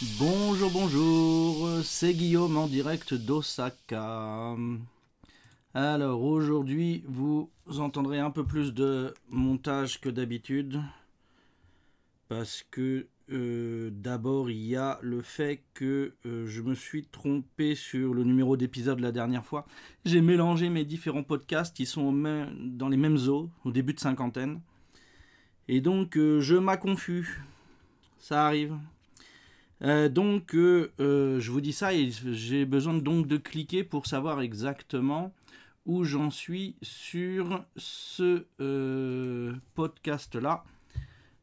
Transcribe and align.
Bonjour, 0.00 0.70
bonjour, 0.70 1.68
c'est 1.82 2.14
Guillaume 2.14 2.56
en 2.56 2.68
direct 2.68 3.14
d'Osaka. 3.14 4.54
Alors 5.74 6.22
aujourd'hui, 6.22 7.02
vous 7.08 7.50
entendrez 7.78 8.20
un 8.20 8.30
peu 8.30 8.44
plus 8.44 8.72
de 8.72 9.12
montage 9.28 10.00
que 10.00 10.08
d'habitude. 10.08 10.80
Parce 12.28 12.64
que 12.70 13.08
euh, 13.32 13.90
d'abord, 13.92 14.50
il 14.50 14.64
y 14.64 14.76
a 14.76 15.00
le 15.02 15.20
fait 15.20 15.64
que 15.74 16.14
euh, 16.26 16.46
je 16.46 16.62
me 16.62 16.76
suis 16.76 17.04
trompé 17.04 17.74
sur 17.74 18.14
le 18.14 18.22
numéro 18.22 18.56
d'épisode 18.56 19.00
la 19.00 19.10
dernière 19.10 19.44
fois. 19.44 19.66
J'ai 20.04 20.20
mélangé 20.20 20.68
mes 20.68 20.84
différents 20.84 21.24
podcasts, 21.24 21.76
ils 21.80 21.86
sont 21.86 22.12
dans 22.12 22.88
les 22.88 22.96
mêmes 22.96 23.18
eaux, 23.26 23.50
au 23.64 23.72
début 23.72 23.94
de 23.94 24.00
cinquantaine. 24.00 24.60
Et 25.66 25.80
donc, 25.80 26.16
euh, 26.16 26.40
je 26.40 26.54
m'as 26.54 26.76
confus. 26.76 27.42
Ça 28.20 28.46
arrive. 28.46 28.78
Donc, 29.80 30.50
je 30.54 31.50
vous 31.50 31.60
dis 31.60 31.72
ça 31.72 31.94
et 31.94 32.10
j'ai 32.10 32.64
besoin 32.64 32.94
donc 32.94 33.26
de 33.26 33.36
cliquer 33.36 33.84
pour 33.84 34.06
savoir 34.06 34.40
exactement 34.40 35.32
où 35.86 36.04
j'en 36.04 36.30
suis 36.30 36.76
sur 36.82 37.64
ce 37.76 38.44
podcast-là 39.74 40.64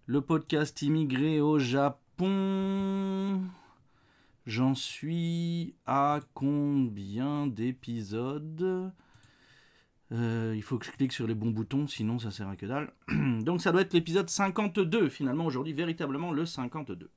le 0.07 0.21
podcast 0.21 0.81
immigré 0.83 1.41
au 1.41 1.57
Japon. 1.57 3.41
J'en 4.45 4.75
suis 4.75 5.73
à 5.87 6.19
combien 6.35 7.47
d'épisodes? 7.47 8.91
Euh, 10.11 10.53
Il 10.55 10.61
faut 10.61 10.77
que 10.77 10.85
je 10.85 10.91
clique 10.91 11.11
sur 11.11 11.25
les 11.25 11.33
bons 11.33 11.49
boutons, 11.49 11.87
sinon 11.87 12.19
ça 12.19 12.29
sert 12.29 12.47
à 12.47 12.55
que 12.55 12.67
dalle. 12.67 12.93
Donc 13.43 13.61
ça 13.61 13.71
doit 13.71 13.81
être 13.81 13.93
l'épisode 13.93 14.29
52 14.29 15.09
finalement 15.09 15.45
aujourd'hui, 15.45 15.73
véritablement 15.73 16.31
le 16.31 16.45
52. 16.45 17.09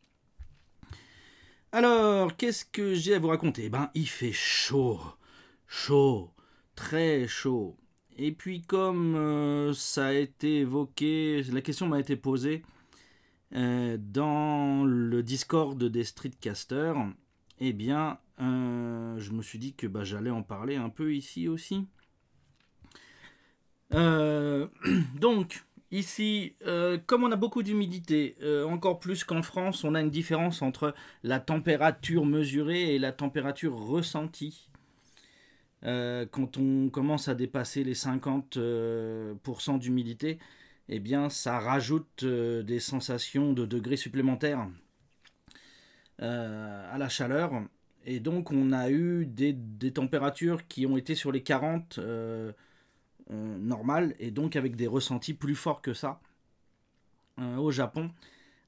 Alors, 1.70 2.34
qu'est-ce 2.34 2.64
que 2.64 2.94
j'ai 2.94 3.14
à 3.14 3.18
vous 3.18 3.28
raconter? 3.28 3.66
Eh 3.66 3.68
ben, 3.68 3.90
il 3.94 4.08
fait 4.08 4.32
chaud, 4.32 4.98
chaud, 5.66 6.30
très 6.74 7.28
chaud. 7.28 7.76
Et 8.16 8.32
puis 8.32 8.62
comme 8.62 9.14
euh, 9.14 9.74
ça 9.74 10.06
a 10.06 10.12
été 10.12 10.60
évoqué, 10.60 11.42
la 11.52 11.60
question 11.60 11.86
m'a 11.86 12.00
été 12.00 12.16
posée, 12.16 12.62
euh, 13.54 13.98
dans 14.00 14.84
le 14.86 15.22
Discord 15.22 15.82
des 15.82 16.04
Streetcasters, 16.04 16.96
eh 17.60 17.74
bien, 17.74 18.18
euh, 18.40 19.18
je 19.18 19.32
me 19.32 19.42
suis 19.42 19.58
dit 19.58 19.74
que 19.74 19.86
bah, 19.86 20.04
j'allais 20.04 20.30
en 20.30 20.42
parler 20.42 20.76
un 20.76 20.88
peu 20.88 21.14
ici 21.14 21.48
aussi. 21.48 21.86
Donc, 23.90 25.64
ici, 25.90 26.54
comme 27.06 27.24
on 27.24 27.32
a 27.32 27.36
beaucoup 27.36 27.62
d'humidité, 27.62 28.36
encore 28.66 28.98
plus 29.00 29.24
qu'en 29.24 29.42
France, 29.42 29.84
on 29.84 29.94
a 29.94 30.00
une 30.00 30.10
différence 30.10 30.62
entre 30.62 30.94
la 31.22 31.40
température 31.40 32.24
mesurée 32.26 32.94
et 32.94 32.98
la 32.98 33.12
température 33.12 33.74
ressentie. 33.76 34.68
quand 35.82 36.56
on 36.58 36.88
commence 36.90 37.28
à 37.28 37.34
dépasser 37.34 37.84
les 37.84 37.94
50% 37.94 39.78
d'humidité, 39.78 40.38
eh 40.88 41.00
bien, 41.00 41.28
ça 41.28 41.58
rajoute 41.58 42.22
euh, 42.22 42.62
des 42.62 42.80
sensations 42.80 43.52
de 43.52 43.66
degrés 43.66 43.96
supplémentaires 43.96 44.66
euh, 46.22 46.94
à 46.94 46.98
la 46.98 47.08
chaleur. 47.08 47.52
Et 48.06 48.20
donc, 48.20 48.50
on 48.50 48.72
a 48.72 48.90
eu 48.90 49.26
des, 49.26 49.54
températures 49.92 50.66
qui 50.66 50.86
ont 50.86 50.96
été 50.96 51.14
sur 51.14 51.30
les 51.30 51.42
40 51.42 52.00
euh, 53.30 53.58
normales, 53.58 54.14
et 54.18 54.30
donc 54.30 54.56
avec 54.56 54.76
des 54.76 54.86
ressentis 54.86 55.34
plus 55.34 55.54
forts 55.54 55.82
que 55.82 55.92
ça 55.92 56.20
au 57.56 57.70
Japon 57.70 58.10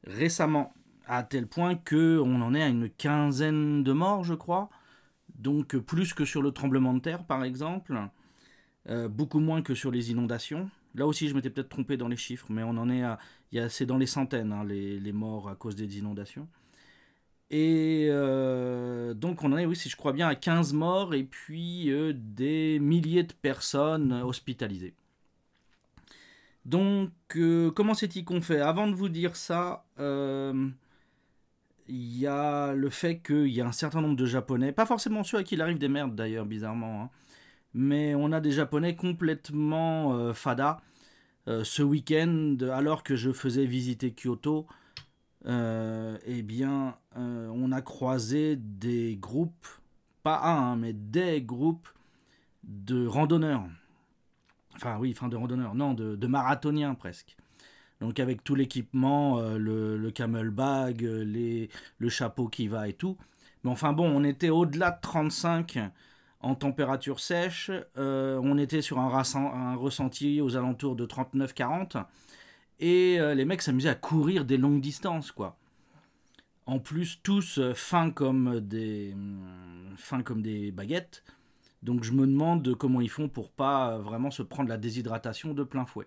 récemment, 0.06 0.72
à 1.04 1.24
tel 1.24 1.48
point 1.48 1.74
que 1.74 2.20
on 2.20 2.40
en 2.40 2.54
est 2.54 2.62
à 2.62 2.68
une 2.68 2.88
quinzaine 2.88 3.82
de 3.82 3.92
morts, 3.92 4.22
je 4.22 4.34
crois. 4.34 4.70
Donc 5.40 5.76
plus 5.76 6.14
que 6.14 6.24
sur 6.24 6.40
le 6.40 6.52
tremblement 6.52 6.94
de 6.94 7.00
terre, 7.00 7.24
par 7.24 7.42
exemple, 7.42 8.00
beaucoup 9.08 9.40
moins 9.40 9.62
que 9.62 9.74
sur 9.74 9.90
les 9.90 10.12
inondations. 10.12 10.70
Là 10.94 11.06
aussi, 11.06 11.28
je 11.28 11.34
m'étais 11.34 11.50
peut-être 11.50 11.68
trompé 11.68 11.96
dans 11.96 12.08
les 12.08 12.16
chiffres, 12.16 12.46
mais 12.50 12.62
on 12.62 12.70
en 12.70 12.90
est 12.90 13.02
à. 13.02 13.18
C'est 13.68 13.86
dans 13.86 13.98
les 13.98 14.06
centaines, 14.06 14.52
hein, 14.52 14.64
les, 14.64 15.12
morts 15.12 15.48
à 15.48 15.54
cause 15.54 15.76
des 15.76 15.98
inondations. 15.98 16.48
Et 17.50 18.06
euh, 18.10 19.12
donc, 19.14 19.42
on 19.42 19.52
en 19.52 19.58
est, 19.58 19.66
oui, 19.66 19.74
si 19.74 19.88
je 19.88 19.96
crois 19.96 20.12
bien, 20.12 20.28
à 20.28 20.36
15 20.36 20.72
morts 20.72 21.14
et 21.14 21.24
puis 21.24 21.90
euh, 21.90 22.12
des 22.14 22.78
milliers 22.78 23.24
de 23.24 23.32
personnes 23.32 24.12
hospitalisées. 24.12 24.94
Donc, 26.64 27.10
euh, 27.36 27.70
comment 27.72 27.94
c'est-il 27.94 28.24
qu'on 28.24 28.40
fait? 28.40 28.60
Avant 28.60 28.86
de 28.86 28.94
vous 28.94 29.08
dire 29.08 29.34
ça, 29.34 29.84
il 29.98 30.72
y 31.88 32.26
a 32.26 32.72
le 32.74 32.90
fait 32.90 33.18
qu'il 33.18 33.48
y 33.48 33.60
a 33.60 33.66
un 33.66 33.72
certain 33.72 34.00
nombre 34.00 34.16
de 34.16 34.26
Japonais, 34.26 34.70
pas 34.72 34.86
forcément 34.86 35.24
ceux 35.24 35.38
à 35.38 35.42
qui 35.42 35.56
il 35.56 35.62
arrive 35.62 35.78
des 35.78 35.88
merdes 35.88 36.14
d'ailleurs, 36.14 36.46
bizarrement, 36.46 37.02
hein, 37.02 37.10
mais 37.74 38.14
on 38.14 38.30
a 38.30 38.40
des 38.40 38.52
Japonais 38.52 38.94
complètement 38.94 40.32
fada. 40.34 40.80
Ce 41.46 41.82
week-end, 41.82 42.58
alors 42.72 43.02
que 43.02 43.16
je 43.16 43.32
faisais 43.32 43.66
visiter 43.66 44.14
Kyoto, 44.14 44.68
euh, 45.46 46.18
eh 46.26 46.42
bien, 46.42 46.96
on 47.16 47.72
a 47.72 47.82
croisé 47.82 48.56
des 48.56 49.16
groupes, 49.16 49.66
pas 50.22 50.40
un, 50.42 50.72
hein, 50.72 50.76
mais 50.76 50.92
des 50.92 51.42
groupes 51.42 51.88
de 52.64 53.06
randonneurs. 53.06 53.64
Enfin, 54.76 54.98
oui, 54.98 55.12
enfin 55.16 55.28
de 55.28 55.36
randonneurs, 55.36 55.74
non, 55.74 55.94
de, 55.94 56.26
marathoniens 56.26 56.94
presque. 56.94 57.36
Donc 58.00 58.18
avec 58.18 58.42
tout 58.44 58.54
l'équipement, 58.54 59.40
le, 59.40 59.98
le, 59.98 60.10
camelbag, 60.10 61.02
les, 61.02 61.68
le 61.98 62.08
chapeau 62.08 62.48
qui 62.48 62.68
va 62.68 62.88
et 62.88 62.94
tout. 62.94 63.18
Mais 63.64 63.70
enfin 63.70 63.92
bon, 63.92 64.08
on 64.08 64.24
était 64.24 64.50
au-delà 64.50 64.90
de 64.90 65.00
35 65.02 65.78
en 66.40 66.54
température 66.54 67.20
sèche. 67.20 67.70
Euh, 67.98 68.40
on 68.42 68.58
était 68.58 68.82
sur 68.82 68.98
un, 68.98 69.22
un, 69.34 69.74
ressenti 69.76 70.40
aux 70.40 70.56
alentours 70.56 70.96
de 70.96 71.06
39-40. 71.06 72.04
Et 72.80 73.20
euh, 73.20 73.34
les 73.34 73.44
mecs 73.44 73.62
s'amusaient 73.62 73.88
à 73.90 73.94
courir 73.94 74.44
des 74.44 74.56
longues 74.56 74.80
distances, 74.80 75.30
quoi. 75.30 75.56
En 76.66 76.78
plus, 76.78 77.20
tous 77.22 77.58
euh, 77.58 77.74
fins 77.74 78.10
comme 78.10 78.60
des, 78.60 79.14
mm, 79.14 79.96
fins 79.96 80.22
comme 80.22 80.42
des 80.42 80.72
baguettes. 80.72 81.22
Donc 81.82 82.04
je 82.04 82.12
me 82.12 82.26
demande 82.26 82.74
comment 82.74 83.00
ils 83.00 83.08
font 83.08 83.28
pour 83.28 83.50
pas 83.50 83.98
vraiment 83.98 84.30
se 84.30 84.42
prendre 84.42 84.68
la 84.68 84.76
déshydratation 84.76 85.54
de 85.54 85.64
plein 85.64 85.86
fouet. 85.86 86.06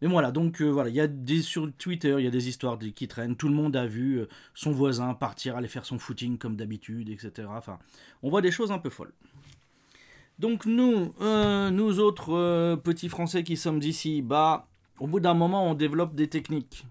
Mais 0.00 0.08
voilà, 0.08 0.30
donc 0.30 0.62
euh, 0.62 0.68
voilà, 0.68 0.88
il 0.88 0.94
y 0.94 1.00
a 1.00 1.06
des 1.06 1.42
sur 1.42 1.70
Twitter, 1.76 2.14
il 2.18 2.24
y 2.24 2.28
a 2.28 2.30
des 2.30 2.48
histoires 2.48 2.78
qui 2.94 3.06
traînent. 3.06 3.36
Tout 3.36 3.48
le 3.48 3.54
monde 3.54 3.76
a 3.76 3.86
vu 3.86 4.20
euh, 4.20 4.28
son 4.54 4.72
voisin 4.72 5.12
partir 5.14 5.56
aller 5.56 5.68
faire 5.68 5.84
son 5.84 5.98
footing 5.98 6.38
comme 6.38 6.56
d'habitude, 6.56 7.10
etc. 7.10 7.48
Enfin, 7.50 7.78
on 8.22 8.30
voit 8.30 8.40
des 8.40 8.50
choses 8.50 8.72
un 8.72 8.78
peu 8.78 8.88
folles. 8.88 9.12
Donc 10.38 10.64
nous, 10.64 11.12
euh, 11.20 11.70
nous 11.70 12.00
autres 12.00 12.76
petits 12.82 13.10
Français 13.10 13.44
qui 13.44 13.58
sommes 13.58 13.82
ici, 13.82 14.22
bah, 14.22 14.69
au 15.00 15.06
bout 15.06 15.20
d'un 15.20 15.34
moment, 15.34 15.68
on 15.68 15.74
développe 15.74 16.14
des 16.14 16.28
techniques. 16.28 16.86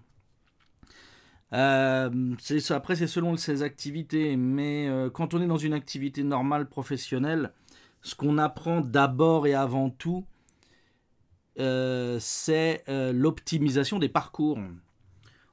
après, 1.52 2.96
c'est 2.96 3.06
selon 3.06 3.36
ses 3.36 3.62
activités, 3.62 4.36
mais 4.36 4.88
quand 5.14 5.34
on 5.34 5.40
est 5.40 5.46
dans 5.46 5.56
une 5.56 5.72
activité 5.72 6.22
normale, 6.22 6.68
professionnelle, 6.68 7.52
ce 8.02 8.14
qu'on 8.14 8.38
apprend 8.38 8.80
d'abord 8.80 9.46
et 9.46 9.54
avant 9.54 9.90
tout, 9.90 10.24
euh, 11.58 12.18
c'est 12.20 12.84
euh, 12.88 13.12
l'optimisation 13.12 13.98
des 13.98 14.08
parcours. 14.08 14.58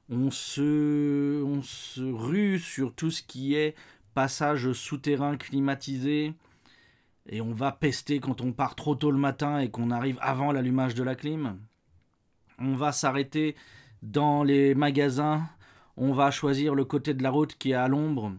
On 0.08 0.30
se, 0.30 1.42
on 1.42 1.62
se 1.62 2.00
rue 2.00 2.58
sur 2.58 2.94
tout 2.94 3.10
ce 3.10 3.22
qui 3.22 3.54
est 3.54 3.74
passage 4.14 4.72
souterrain 4.72 5.36
climatisé. 5.36 6.32
Et 7.30 7.42
on 7.42 7.52
va 7.52 7.72
pester 7.72 8.20
quand 8.20 8.40
on 8.40 8.52
part 8.52 8.74
trop 8.74 8.94
tôt 8.94 9.10
le 9.10 9.18
matin 9.18 9.58
et 9.58 9.70
qu'on 9.70 9.90
arrive 9.90 10.18
avant 10.22 10.50
l'allumage 10.50 10.94
de 10.94 11.02
la 11.02 11.14
clim. 11.14 11.58
On 12.58 12.74
va 12.74 12.92
s'arrêter 12.92 13.56
dans 14.02 14.42
les 14.42 14.74
magasins. 14.74 15.42
On 15.96 16.12
va 16.12 16.30
choisir 16.30 16.74
le 16.74 16.84
côté 16.84 17.14
de 17.14 17.22
la 17.22 17.30
route 17.30 17.56
qui 17.56 17.72
est 17.72 17.74
à 17.74 17.88
l'ombre. 17.88 18.32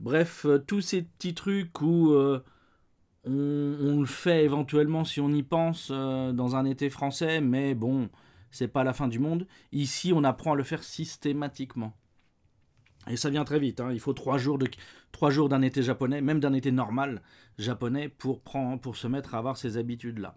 Bref, 0.00 0.46
euh, 0.46 0.58
tous 0.58 0.80
ces 0.80 1.02
petits 1.02 1.34
trucs 1.34 1.80
où 1.80 2.14
on, 3.26 4.00
le 4.00 4.06
fait 4.06 4.44
éventuellement 4.44 5.04
si 5.04 5.20
on 5.20 5.30
y 5.30 5.42
pense 5.42 5.88
euh, 5.90 6.32
dans 6.32 6.56
un 6.56 6.64
été 6.64 6.90
français, 6.90 7.40
mais 7.40 7.74
bon, 7.74 8.08
c'est 8.50 8.68
pas 8.68 8.84
la 8.84 8.92
fin 8.92 9.08
du 9.08 9.18
monde. 9.18 9.46
Ici, 9.72 10.12
on 10.14 10.24
apprend 10.24 10.52
à 10.52 10.56
le 10.56 10.62
faire 10.62 10.82
systématiquement. 10.82 11.92
Et 13.08 13.16
ça 13.16 13.30
vient 13.30 13.44
très 13.44 13.58
vite. 13.58 13.80
Hein. 13.80 13.90
Il 13.92 14.00
faut 14.00 14.12
trois 14.12 14.38
jours, 14.38 14.58
trois 15.12 15.30
jours 15.30 15.48
d'un 15.48 15.62
été 15.62 15.82
japonais, 15.82 16.20
même 16.20 16.40
d'un 16.40 16.52
été 16.52 16.72
normal 16.72 17.22
japonais, 17.58 18.08
pour, 18.08 18.40
prendre, 18.40 18.80
pour 18.80 18.96
se 18.96 19.06
mettre 19.06 19.34
à 19.34 19.38
avoir 19.38 19.56
ces 19.56 19.76
habitudes-là. 19.76 20.36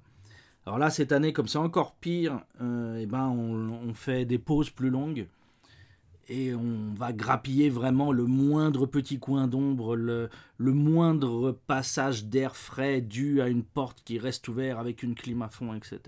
Alors 0.65 0.77
là, 0.77 0.89
cette 0.89 1.11
année, 1.11 1.33
comme 1.33 1.47
c'est 1.47 1.57
encore 1.57 1.95
pire, 1.95 2.41
euh, 2.61 3.00
eh 3.01 3.06
ben, 3.06 3.27
on, 3.27 3.94
fait 3.94 4.25
des 4.25 4.38
pauses 4.38 4.69
plus 4.69 4.89
longues 4.89 5.27
et 6.27 6.53
on 6.53 6.94
va 6.94 7.11
grappiller 7.11 7.69
vraiment 7.69 8.11
le 8.11 8.25
moindre 8.25 8.85
petit 8.85 9.17
coin 9.17 9.47
d'ombre, 9.47 9.95
le, 9.95 10.29
moindre 10.59 11.57
passage 11.65 12.25
d'air 12.25 12.56
frais 12.56 13.01
dû 13.01 13.41
à 13.41 13.47
une 13.47 13.63
porte 13.63 14.03
qui 14.06 14.19
reste 14.19 14.47
ouverte 14.47 14.79
avec 14.79 15.01
une 15.01 15.15
clim 15.15 15.41
à 15.41 15.50
fond, 15.50 15.73
etc. 15.73 16.00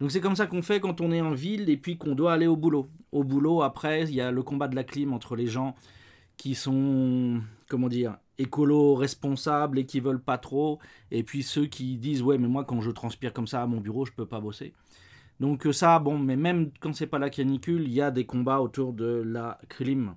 Donc 0.00 0.10
c'est 0.10 0.20
comme 0.20 0.34
ça 0.34 0.46
qu'on 0.46 0.62
fait 0.62 0.80
quand 0.80 1.00
on 1.00 1.12
est 1.12 1.20
en 1.20 1.32
ville 1.32 1.70
et 1.70 1.76
puis 1.76 1.98
qu'on 1.98 2.14
doit 2.14 2.32
aller 2.32 2.46
au 2.48 2.56
boulot. 2.56 2.88
au 3.12 3.22
boulot, 3.22 3.62
après, 3.62 4.04
il 4.04 4.14
y 4.14 4.20
a 4.20 4.32
le 4.32 4.42
combat 4.42 4.66
de 4.66 4.74
la 4.74 4.82
clim 4.82 5.12
entre 5.12 5.36
les 5.36 5.46
gens 5.46 5.76
qui 6.36 6.54
sont, 6.54 7.42
comment 7.68 7.88
dire, 7.88 8.16
écolo 8.40 8.94
responsables 8.94 9.78
et 9.78 9.86
qui 9.86 10.00
veulent 10.00 10.22
pas 10.22 10.38
trop, 10.38 10.78
et 11.10 11.22
puis 11.22 11.42
ceux 11.42 11.66
qui 11.66 11.96
disent 11.98 12.22
ouais 12.22 12.38
mais 12.38 12.48
moi 12.48 12.64
quand 12.64 12.80
je 12.80 12.90
transpire 12.90 13.32
comme 13.32 13.46
ça 13.46 13.62
à 13.62 13.66
mon 13.66 13.80
bureau 13.80 14.04
je 14.04 14.12
peux 14.12 14.26
pas 14.26 14.40
bosser. 14.40 14.72
Donc 15.38 15.66
euh, 15.66 15.72
ça 15.72 15.98
bon 15.98 16.18
mais 16.18 16.36
même 16.36 16.70
quand 16.80 16.94
c'est 16.94 17.06
pas 17.06 17.18
la 17.18 17.30
canicule 17.30 17.82
il 17.82 17.92
y 17.92 18.00
a 18.00 18.10
des 18.10 18.24
combats 18.24 18.60
autour 18.60 18.92
de 18.92 19.22
la 19.26 19.60
clim, 19.68 20.14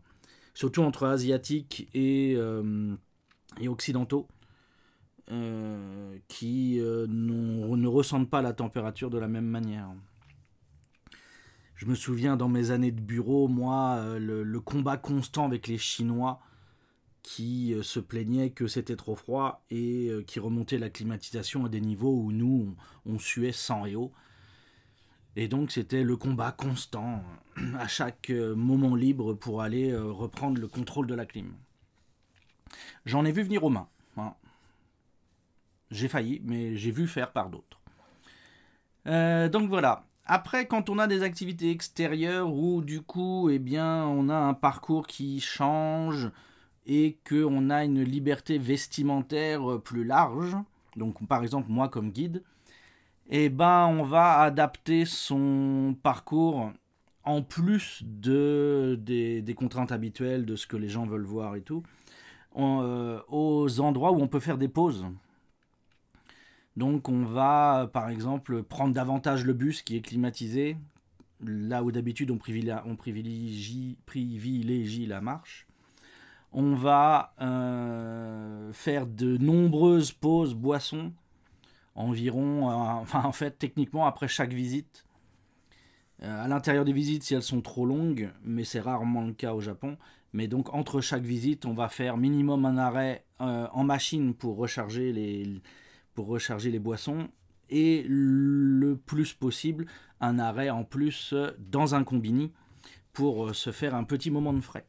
surtout 0.53 0.81
entre 0.83 1.05
asiatiques 1.05 1.89
et, 1.93 2.35
euh, 2.37 2.95
et 3.59 3.67
occidentaux. 3.67 4.27
Euh, 5.31 6.17
qui 6.27 6.79
ne 6.81 7.87
ressentent 7.87 8.29
pas 8.29 8.41
la 8.41 8.51
température 8.51 9.09
de 9.09 9.17
la 9.17 9.29
même 9.29 9.45
manière. 9.45 9.87
Je 11.75 11.85
me 11.85 11.95
souviens 11.95 12.35
dans 12.35 12.49
mes 12.49 12.71
années 12.71 12.91
de 12.91 12.99
bureau, 12.99 13.47
moi, 13.47 14.17
le 14.19 14.59
combat 14.59 14.97
constant 14.97 15.45
avec 15.45 15.69
les 15.69 15.77
Chinois, 15.77 16.41
qui 17.23 17.73
euh, 17.73 17.81
se 17.81 17.99
plaignaient 17.99 18.51
que 18.51 18.67
c'était 18.67 18.97
trop 18.97 19.15
froid 19.15 19.63
et 19.71 20.09
euh, 20.09 20.21
qui 20.21 20.39
remontaient 20.39 20.77
la 20.77 20.89
climatisation 20.89 21.65
à 21.65 21.69
des 21.69 21.81
niveaux 21.81 22.15
où 22.15 22.31
nous, 22.31 22.75
on, 23.05 23.17
suait 23.17 23.53
sans 23.53 23.85
et 23.85 23.95
eau. 23.95 24.11
Et 25.35 25.47
donc 25.47 25.71
c'était 25.71 26.03
le 26.03 26.17
combat 26.17 26.51
constant 26.51 27.23
à 27.79 27.87
chaque 27.87 28.29
euh, 28.29 28.53
moment 28.53 28.95
libre 28.95 29.33
pour 29.33 29.61
aller 29.61 29.95
reprendre 29.95 30.59
le 30.61 30.67
contrôle 30.67 31.07
de 31.07 31.15
la 31.15 31.25
clim. 31.25 31.53
J'en 33.05 33.25
ai 33.25 33.31
vu 33.31 33.41
venir 33.41 33.63
aux 33.63 33.69
mains. 33.69 33.87
Hein. 34.17 34.33
J'ai 35.89 36.09
failli, 36.09 36.41
mais 36.43 36.75
j'ai 36.75 36.91
vu 36.91 37.07
faire 37.07 37.31
par 37.31 37.49
d'autres. 37.49 37.79
donc 39.05 39.69
voilà. 39.69 40.05
Après, 40.25 40.67
quand 40.67 40.89
on 40.89 40.99
a 40.99 41.07
des 41.07 41.21
activités 41.21 41.69
extérieures 41.69 42.51
où 42.53 42.81
du 42.81 43.01
coup, 43.01 43.49
eh 43.49 43.59
bien, 43.59 44.05
on 44.05 44.29
a 44.29 44.35
un 44.35 44.53
parcours 44.53 45.05
qui 45.05 45.41
change, 45.41 46.31
et 46.85 47.17
qu'on 47.27 47.69
a 47.69 47.83
une 47.83 48.03
liberté 48.03 48.57
vestimentaire 48.57 49.79
plus 49.83 50.03
large, 50.03 50.55
donc 50.95 51.25
par 51.27 51.43
exemple 51.43 51.71
moi 51.71 51.89
comme 51.89 52.11
guide, 52.11 52.43
eh 53.29 53.49
ben 53.49 53.87
on 53.87 54.03
va 54.03 54.39
adapter 54.41 55.05
son 55.05 55.95
parcours 56.03 56.71
en 57.23 57.41
plus 57.41 58.03
de, 58.03 58.99
des, 59.01 59.55
contraintes 59.55 59.91
habituelles, 59.91 60.45
de 60.45 60.55
ce 60.55 60.67
que 60.67 60.75
les 60.75 60.89
gens 60.89 61.05
veulent 61.05 61.23
voir 61.23 61.55
et 61.55 61.61
tout, 61.61 61.83
euh, 62.57 63.21
aux 63.29 63.79
endroits 63.79 64.11
où 64.11 64.21
on 64.21 64.27
peut 64.27 64.41
faire 64.41 64.57
des 64.57 64.67
pauses. 64.67 65.05
Donc 66.75 67.07
on 67.07 67.23
va 67.23 67.89
par 67.93 68.09
exemple 68.09 68.63
prendre 68.63 68.93
davantage 68.93 69.45
le 69.45 69.53
bus 69.53 69.83
qui 69.83 69.95
est 69.95 70.01
climatisé, 70.01 70.75
là 71.41 71.83
où 71.83 71.91
d'habitude 71.91 72.31
on 72.31 72.39
on 72.85 72.95
privilégie, 72.95 73.97
privilégie 74.05 75.05
la 75.05 75.21
marche 75.21 75.67
on 76.53 76.75
va 76.75 77.33
euh, 77.41 78.71
faire 78.73 79.07
de 79.07 79.37
nombreuses 79.37 80.11
pauses 80.11 80.53
boissons, 80.53 81.11
environ, 81.95 82.69
euh, 82.69 83.03
en 83.13 83.31
fait 83.31 83.57
techniquement 83.57 84.05
après 84.05 84.27
chaque 84.27 84.53
visite. 84.53 85.05
Euh, 86.21 86.45
à 86.45 86.47
l'intérieur 86.47 86.85
des 86.85 86.93
visites 86.93 87.23
si 87.23 87.33
elles 87.33 87.41
sont 87.41 87.61
trop 87.61 87.85
longues, 87.85 88.31
mais 88.43 88.63
c'est 88.63 88.79
rarement 88.79 89.23
le 89.23 89.33
cas 89.33 89.53
au 89.53 89.61
Japon. 89.61 89.97
Mais 90.31 90.47
donc 90.47 90.73
entre 90.73 91.01
chaque 91.01 91.23
visite, 91.23 91.65
on 91.65 91.73
va 91.73 91.89
faire 91.89 92.17
minimum 92.17 92.65
un 92.65 92.77
arrêt 92.77 93.25
en 93.39 93.83
machine 93.83 94.33
pour 94.33 94.55
recharger 94.55 95.11
les, 95.11 95.61
pour 96.15 96.27
recharger 96.27 96.71
les 96.71 96.79
boissons 96.79 97.27
et 97.69 98.05
le 98.07 98.95
plus 98.95 99.33
possible 99.33 99.85
un 100.21 100.39
arrêt 100.39 100.69
en 100.69 100.85
plus 100.85 101.35
dans 101.59 101.93
un 101.93 102.03
combini 102.03 102.51
pour 103.11 103.53
se 103.53 103.71
faire 103.71 103.93
un 103.93 104.05
petit 104.05 104.31
moment 104.31 104.53
de 104.53 104.61
frais. 104.61 104.87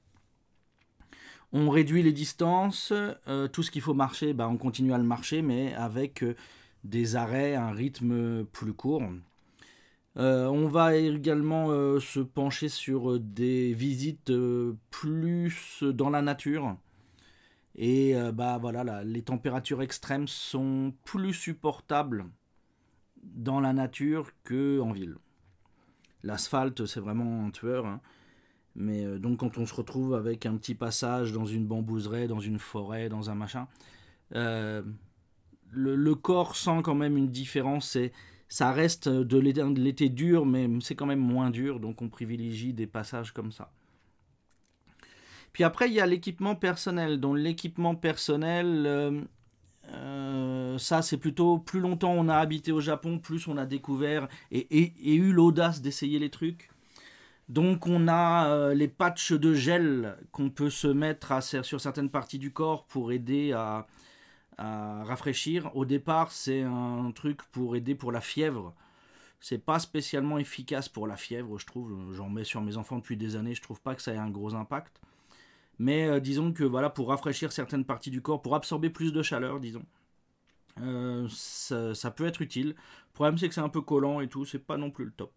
On 1.56 1.70
réduit 1.70 2.02
les 2.02 2.12
distances, 2.12 2.92
euh, 2.92 3.46
tout 3.46 3.62
ce 3.62 3.70
qu'il 3.70 3.80
faut 3.80 3.94
marcher, 3.94 4.32
bah, 4.32 4.48
on 4.48 4.56
continue 4.56 4.92
à 4.92 4.98
le 4.98 5.04
marcher, 5.04 5.40
mais 5.40 5.72
avec 5.74 6.24
euh, 6.24 6.34
des 6.82 7.14
arrêts, 7.14 7.54
un 7.54 7.70
rythme 7.70 8.44
plus 8.46 8.72
court. 8.72 9.04
Euh, 10.16 10.46
on 10.46 10.66
va 10.66 10.96
également 10.96 11.68
se 12.00 12.18
pencher 12.18 12.68
sur 12.68 13.20
des 13.20 13.72
visites 13.72 14.32
plus 14.90 15.84
dans 15.84 16.10
la 16.10 16.22
nature. 16.22 16.76
Et 17.76 18.14
bah 18.32 18.58
voilà, 18.60 19.02
les 19.02 19.22
températures 19.22 19.82
extrêmes 19.82 20.28
sont 20.28 20.92
plus 21.04 21.34
supportables 21.34 22.26
dans 23.22 23.58
la 23.58 23.72
nature 23.72 24.30
que 24.44 24.80
en 24.80 24.92
ville. 24.92 25.16
L'asphalte, 26.22 26.86
c'est 26.86 27.00
vraiment 27.00 27.46
un 27.46 27.50
tueur. 27.50 27.86
Hein. 27.86 28.00
Mais 28.76 29.04
euh, 29.04 29.18
donc 29.18 29.38
quand 29.38 29.58
on 29.58 29.66
se 29.66 29.74
retrouve 29.74 30.14
avec 30.14 30.46
un 30.46 30.56
petit 30.56 30.74
passage 30.74 31.32
dans 31.32 31.46
une 31.46 31.66
bambouseraie, 31.66 32.26
dans 32.26 32.40
une 32.40 32.58
forêt, 32.58 33.08
dans 33.08 33.30
un 33.30 33.34
machin, 33.34 33.68
euh, 34.34 34.82
le, 35.70 36.14
corps 36.14 36.56
sent 36.56 36.80
quand 36.82 36.94
même 36.94 37.16
une 37.16 37.30
différence. 37.30 37.96
Et 37.96 38.12
ça 38.48 38.72
reste 38.72 39.08
de 39.08 39.38
l'été 39.38 40.08
dur, 40.08 40.46
mais 40.46 40.68
c'est 40.80 40.94
quand 40.94 41.06
même 41.06 41.20
moins 41.20 41.50
dur, 41.50 41.80
donc 41.80 42.02
on 42.02 42.08
privilégie 42.08 42.72
des 42.72 42.86
passages 42.86 43.32
comme 43.32 43.52
ça. 43.52 43.72
Puis 45.52 45.62
après, 45.62 45.88
il 45.88 45.94
y 45.94 46.00
a 46.00 46.06
l'équipement 46.06 46.56
personnel. 46.56 47.20
Donc 47.20 47.38
l'équipement 47.38 47.94
personnel, 47.94 48.86
euh, 49.92 50.78
ça 50.78 51.00
c'est 51.02 51.18
plutôt 51.18 51.58
plus 51.58 51.78
longtemps 51.78 52.12
on 52.12 52.28
a 52.28 52.36
habité 52.36 52.72
au 52.72 52.80
Japon, 52.80 53.20
plus 53.20 53.46
on 53.46 53.56
a 53.56 53.66
découvert 53.66 54.28
et 54.50 55.14
eu 55.14 55.32
l'audace 55.32 55.80
d'essayer 55.80 56.18
les 56.18 56.30
trucs. 56.30 56.70
Donc 57.48 57.86
on 57.86 58.08
a 58.08 58.48
euh, 58.48 58.74
les 58.74 58.88
patchs 58.88 59.32
de 59.32 59.54
gel 59.54 60.16
qu'on 60.32 60.50
peut 60.50 60.70
se 60.70 60.86
mettre 60.86 61.42
sur 61.42 61.80
certaines 61.80 62.10
parties 62.10 62.38
du 62.38 62.52
corps 62.52 62.86
pour 62.86 63.12
aider 63.12 63.52
à, 63.52 63.86
rafraîchir. 64.58 65.74
Au 65.76 65.84
départ, 65.84 66.30
c'est 66.32 66.62
un 66.62 67.10
truc 67.12 67.42
pour 67.52 67.76
aider 67.76 67.94
pour 67.94 68.12
la 68.12 68.20
fièvre. 68.20 68.74
C'est 69.40 69.58
pas 69.58 69.78
spécialement 69.78 70.38
efficace 70.38 70.88
pour 70.88 71.06
la 71.06 71.16
fièvre, 71.16 71.58
je 71.58 71.66
trouve. 71.66 72.14
J'en 72.14 72.30
mets 72.30 72.44
sur 72.44 72.62
mes 72.62 72.76
enfants 72.76 72.96
depuis 72.96 73.16
des 73.16 73.36
années, 73.36 73.54
je 73.54 73.62
trouve 73.62 73.80
pas 73.80 73.94
que 73.94 74.02
ça 74.02 74.14
ait 74.14 74.18
un 74.18 74.30
gros 74.30 74.54
impact. 74.54 75.00
Mais 75.78 76.06
euh, 76.06 76.20
disons 76.20 76.52
que 76.52 76.64
voilà, 76.64 76.88
pour 76.90 77.08
rafraîchir 77.08 77.52
certaines 77.52 77.84
parties 77.84 78.10
du 78.10 78.22
corps, 78.22 78.42
pour 78.42 78.54
absorber 78.54 78.90
plus 78.90 79.12
de 79.12 79.22
chaleur, 79.22 79.60
disons. 79.60 79.84
Euh, 80.80 81.28
ça, 81.28 82.10
peut 82.10 82.26
être 82.26 82.42
utile. 82.42 82.68
Le 82.68 83.12
problème 83.12 83.38
c'est 83.38 83.48
que 83.48 83.54
c'est 83.54 83.60
un 83.60 83.68
peu 83.68 83.80
collant 83.80 84.20
et 84.20 84.28
tout, 84.28 84.44
c'est 84.44 84.58
pas 84.58 84.76
non 84.76 84.90
plus 84.90 85.04
le 85.04 85.12
top. 85.12 85.32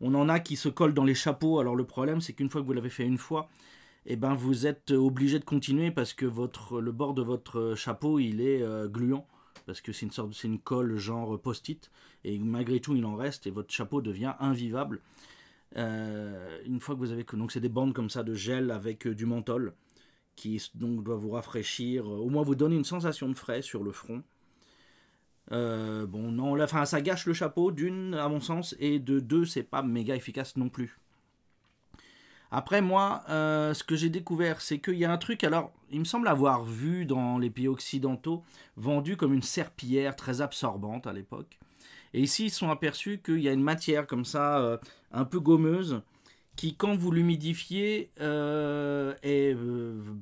On 0.00 0.14
en 0.14 0.28
a 0.28 0.40
qui 0.40 0.56
se 0.56 0.68
collent 0.68 0.94
dans 0.94 1.04
les 1.04 1.14
chapeaux. 1.14 1.58
Alors 1.58 1.76
le 1.76 1.84
problème, 1.84 2.20
c'est 2.20 2.32
qu'une 2.32 2.50
fois 2.50 2.60
que 2.60 2.66
vous 2.66 2.72
l'avez 2.72 2.90
fait 2.90 3.04
une 3.04 3.18
fois, 3.18 3.48
eh 4.06 4.16
ben 4.16 4.34
vous 4.34 4.66
êtes 4.66 4.90
obligé 4.90 5.38
de 5.38 5.44
continuer 5.44 5.90
parce 5.90 6.12
que 6.12 6.26
votre, 6.26 6.80
le 6.80 6.92
bord 6.92 7.14
de 7.14 7.22
votre 7.22 7.74
chapeau, 7.76 8.18
il 8.18 8.40
est 8.40 8.62
euh, 8.62 8.88
gluant. 8.88 9.26
Parce 9.66 9.80
que 9.80 9.92
c'est 9.92 10.06
une 10.06 10.12
sorte, 10.12 10.32
c'est 10.34 10.46
une 10.46 10.60
colle 10.60 10.96
genre 10.96 11.40
post-it. 11.40 11.90
Et 12.24 12.38
malgré 12.38 12.80
tout, 12.80 12.94
il 12.94 13.04
en 13.04 13.16
reste 13.16 13.46
et 13.46 13.50
votre 13.50 13.72
chapeau 13.72 14.00
devient 14.00 14.34
invivable. 14.38 15.00
Euh, 15.76 16.60
une 16.64 16.80
fois 16.80 16.94
que 16.94 17.00
vous 17.00 17.10
avez 17.10 17.24
donc 17.24 17.52
c'est 17.52 17.60
des 17.60 17.68
bandes 17.68 17.92
comme 17.92 18.08
ça 18.08 18.22
de 18.22 18.34
gel 18.34 18.70
avec 18.70 19.06
euh, 19.06 19.14
du 19.14 19.26
menthol 19.26 19.74
qui 20.36 20.62
donc 20.74 21.02
doit 21.02 21.16
vous 21.16 21.30
rafraîchir, 21.30 22.06
au 22.06 22.28
moins 22.28 22.42
vous 22.42 22.54
donner 22.54 22.76
une 22.76 22.84
sensation 22.84 23.28
de 23.28 23.34
frais 23.34 23.62
sur 23.62 23.82
le 23.82 23.90
front. 23.90 24.22
Euh, 25.52 26.06
bon, 26.06 26.32
non, 26.32 26.60
enfin, 26.60 26.84
ça 26.86 27.00
gâche 27.00 27.26
le 27.26 27.32
chapeau, 27.32 27.70
d'une, 27.70 28.14
à 28.14 28.28
mon 28.28 28.40
sens, 28.40 28.74
et 28.78 28.98
de 28.98 29.20
deux, 29.20 29.44
c'est 29.44 29.62
pas 29.62 29.82
méga 29.82 30.16
efficace 30.16 30.56
non 30.56 30.68
plus. 30.68 30.98
Après, 32.50 32.80
moi, 32.80 33.22
euh, 33.28 33.74
ce 33.74 33.84
que 33.84 33.96
j'ai 33.96 34.08
découvert, 34.08 34.60
c'est 34.60 34.78
qu'il 34.78 34.94
y 34.94 35.04
a 35.04 35.12
un 35.12 35.18
truc, 35.18 35.44
alors, 35.44 35.72
il 35.90 36.00
me 36.00 36.04
semble 36.04 36.28
avoir 36.28 36.64
vu 36.64 37.04
dans 37.06 37.38
les 37.38 37.50
pays 37.50 37.68
occidentaux, 37.68 38.42
vendu 38.76 39.16
comme 39.16 39.34
une 39.34 39.42
serpillière 39.42 40.16
très 40.16 40.40
absorbante 40.40 41.06
à 41.06 41.12
l'époque. 41.12 41.58
Et 42.14 42.20
ici, 42.20 42.46
ils 42.46 42.50
sont 42.50 42.70
aperçus 42.70 43.20
qu'il 43.22 43.40
y 43.40 43.48
a 43.48 43.52
une 43.52 43.62
matière 43.62 44.06
comme 44.06 44.24
ça, 44.24 44.58
euh, 44.58 44.78
un 45.12 45.24
peu 45.24 45.40
gommeuse, 45.40 46.02
qui, 46.56 46.74
quand 46.74 46.96
vous 46.96 47.10
l'humidifiez, 47.10 48.10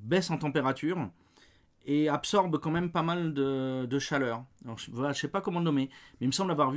baisse 0.03 0.31
en 0.31 0.39
température 0.39 1.09
et 1.85 2.09
absorbe 2.09 2.59
quand 2.59 2.71
même 2.71 2.91
pas 2.91 3.03
mal 3.03 3.35
de, 3.35 3.99
chaleur. 3.99 4.45
Je 4.77 4.91
ne 4.91 5.13
sais 5.13 5.29
pas 5.29 5.41
comment 5.41 5.59
le 5.59 5.65
nommer, 5.65 5.91
mais 6.15 6.25
il 6.25 6.29
me 6.29 6.33
semble 6.33 6.51
l'avoir 6.51 6.73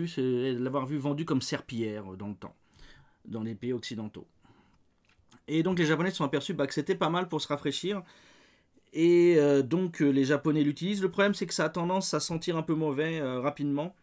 vu, 0.85 0.97
vendu 0.97 1.25
comme 1.25 1.41
serpillière 1.41 2.03
dans 2.17 2.27
le 2.27 2.35
temps, 2.35 2.55
dans 3.25 3.43
les 3.43 3.55
pays 3.55 3.73
occidentaux. 3.73 4.27
Et 5.47 5.63
donc 5.63 5.79
les 5.79 5.85
Japonais 5.85 6.11
se 6.11 6.17
sont 6.17 6.25
aperçus 6.25 6.53
bah, 6.53 6.67
que 6.67 6.73
c'était 6.73 6.95
pas 6.95 7.09
mal 7.09 7.29
pour 7.29 7.41
se 7.41 7.47
rafraîchir. 7.47 8.03
Et 8.91 9.35
euh, 9.37 9.61
donc 9.61 9.99
les 10.01 10.25
Japonais 10.25 10.63
l'utilisent. 10.63 11.01
Le 11.01 11.09
problème 11.09 11.33
c'est 11.33 11.45
que 11.45 11.53
ça 11.53 11.65
a 11.65 11.69
tendance 11.69 12.13
à 12.13 12.19
sentir 12.19 12.57
un 12.57 12.63
peu 12.63 12.75
mauvais 12.75 13.19
euh, 13.19 13.39
rapidement. 13.39 13.95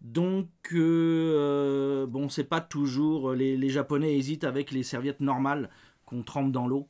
Donc 0.00 0.48
euh, 0.72 2.06
bon 2.06 2.28
c'est 2.28 2.44
pas 2.44 2.60
toujours... 2.60 3.32
Les 3.32 3.68
Japonais 3.68 4.16
hésitent 4.16 4.44
avec 4.44 4.70
les 4.70 4.84
serviettes 4.84 5.20
normales 5.20 5.70
qu'on 6.06 6.22
trempe 6.22 6.52
dans 6.52 6.68
l'eau 6.68 6.88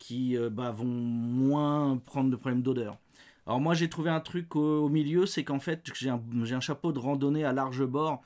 qui 0.00 0.36
euh, 0.36 0.50
bah, 0.50 0.72
vont 0.72 0.86
moins 0.86 1.98
prendre 2.04 2.30
de 2.30 2.34
problèmes 2.34 2.62
d'odeur. 2.62 2.98
Alors 3.46 3.60
moi 3.60 3.74
j'ai 3.74 3.88
trouvé 3.88 4.10
un 4.10 4.20
truc 4.20 4.56
au, 4.56 4.88
milieu, 4.88 5.26
c'est 5.26 5.44
qu'en 5.44 5.60
fait 5.60 5.88
j'ai 5.94 6.10
un, 6.10 6.60
chapeau 6.60 6.92
de 6.92 6.98
randonnée 6.98 7.44
à 7.44 7.52
large 7.52 7.84
bord 7.84 8.22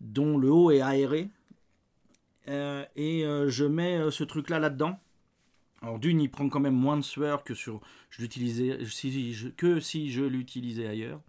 dont 0.00 0.38
le 0.38 0.50
haut 0.52 0.70
est 0.70 0.80
aéré. 0.80 1.30
et 2.46 3.24
je 3.48 3.64
mets 3.64 4.10
ce 4.10 4.24
truc-là 4.24 4.58
là-dedans. 4.58 4.98
Alors 5.82 5.98
d'une, 5.98 6.20
il 6.20 6.30
prend 6.30 6.48
quand 6.48 6.60
même 6.60 6.74
moins 6.74 6.96
de 6.96 7.02
sueur 7.02 7.44
que, 7.44 7.54
sur, 7.54 7.80
je 8.10 8.22
l'utilisais, 8.22 8.78
si, 8.86 9.36
que 9.56 9.78
si 9.78 10.10
je 10.10 10.22
l'utilisais 10.22 10.86
ailleurs. 10.86 11.20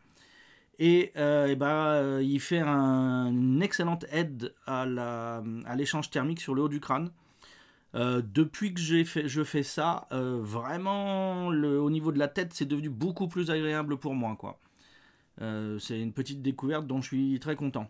Et, 0.80 1.12
ben, 1.16 2.20
il 2.22 2.40
fait 2.40 2.60
un, 2.60 3.28
une 3.28 3.62
excellente 3.62 4.06
aide 4.12 4.54
à 4.66 5.44
l'échange 5.76 6.10
thermique 6.10 6.42
sur 6.42 6.56
le 6.56 6.64
haut 6.64 6.70
du 6.70 6.80
crâne. 6.80 7.12
Euh, 7.96 8.22
depuis 8.22 8.74
que 8.74 8.80
je 8.82 9.44
fais 9.44 9.64
ça, 9.64 10.08
euh, 10.12 10.40
vraiment, 10.42 11.48
au 11.48 11.90
niveau 11.90 12.12
de 12.12 12.20
la 12.20 12.28
tête, 12.28 12.54
c'est 12.54 12.66
devenu 12.66 12.90
beaucoup 12.90 13.28
plus 13.28 13.50
agréable 13.50 13.98
pour 13.98 14.14
moi. 14.14 14.38
Euh, 15.42 15.80
c'est 15.80 16.00
une 16.00 16.14
petite 16.14 16.42
découverte 16.42 16.88
dont 16.88 17.02
je 17.02 17.08
suis 17.08 17.40
très 17.40 17.56
content. 17.56 17.90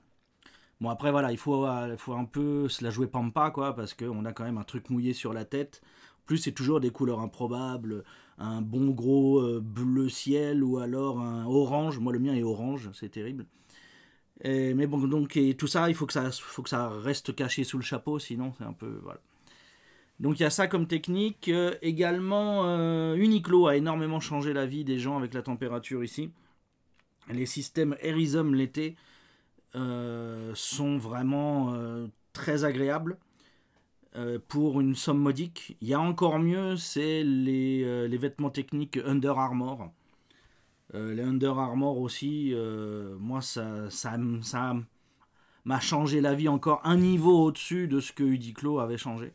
Bon, 0.81 0.89
après, 0.89 1.11
voilà, 1.11 1.31
il 1.31 1.37
faut, 1.37 1.65
un 1.65 2.25
peu 2.25 2.69
se 2.69 2.83
la 2.83 2.91
jouer 2.91 3.07
pampa, 3.07 3.51
parce 3.51 3.93
qu'on 3.93 4.25
a 4.25 4.33
quand 4.33 4.43
même 4.43 4.57
un 4.57 4.63
truc 4.63 4.89
mouillé 4.89 5.13
sur 5.13 5.33
la 5.33 5.45
tête. 5.45 5.81
En 6.23 6.25
plus, 6.27 6.37
c'est 6.37 6.51
toujours 6.51 6.79
des 6.79 6.91
couleurs 6.91 7.19
improbables. 7.19 8.03
Un 8.37 8.61
bon 8.61 8.89
gros 8.91 9.59
bleu 9.61 10.09
ciel 10.09 10.63
ou 10.63 10.77
alors 10.77 11.19
un 11.19 11.45
orange. 11.45 11.99
Moi, 11.99 12.13
le 12.13 12.19
mien 12.19 12.35
est 12.35 12.43
orange, 12.43 12.91
c'est 12.93 13.09
terrible. 13.09 13.47
Mais 14.45 14.87
bon, 14.87 14.99
donc, 15.07 15.39
tout 15.57 15.67
ça, 15.67 15.89
il 15.89 15.95
faut 15.95 16.05
que 16.05 16.13
ça, 16.13 16.31
faut 16.31 16.63
que 16.63 16.69
ça 16.69 16.89
reste 16.89 17.35
caché 17.35 17.63
sous 17.63 17.77
le 17.77 17.83
chapeau, 17.83 18.19
sinon, 18.19 18.53
c'est 18.57 18.65
un 18.65 18.73
peu. 18.73 18.99
Voilà. 19.03 19.19
Donc 20.19 20.39
il 20.39 20.43
y 20.43 20.45
a 20.45 20.49
ça 20.49 20.67
comme 20.67 20.87
technique. 20.87 21.49
Euh, 21.49 21.75
également, 21.81 22.65
euh, 22.65 23.15
a 23.67 23.75
énormément 23.75 24.19
changé 24.19 24.53
la 24.53 24.65
vie 24.65 24.83
des 24.83 24.99
gens 24.99 25.17
avec 25.17 25.33
la 25.33 25.41
température 25.41 26.03
ici. 26.03 26.31
Les 27.29 27.45
systèmes 27.45 27.95
Airism 28.01 28.53
l'été 28.53 28.95
euh, 29.75 30.51
sont 30.55 30.97
vraiment 30.97 31.73
très 32.33 32.63
agréables 32.63 33.17
pour 34.47 34.81
une 34.81 34.95
somme 34.95 35.19
modique. 35.19 35.77
Il 35.81 35.89
y 35.89 35.93
a 35.93 35.99
encore 35.99 36.39
mieux, 36.39 36.77
c'est 36.77 37.23
les, 37.23 38.17
vêtements 38.17 38.49
techniques 38.49 38.97
Under 39.05 39.37
Armour. 39.37 39.91
les 40.93 41.21
Under 41.21 41.59
Armour 41.59 41.99
aussi, 41.99 42.53
moi 43.19 43.41
ça, 43.41 43.89
ça, 43.89 44.17
ça 44.41 44.75
m'a 45.65 45.79
changé 45.79 46.21
la 46.21 46.33
vie 46.33 46.47
encore 46.47 46.81
un 46.85 46.97
niveau 46.97 47.43
au-dessus 47.43 47.87
de 47.87 47.99
ce 47.99 48.13
que 48.13 48.23
Uniqlo 48.23 48.79
avait 48.79 48.97
changé. 48.97 49.33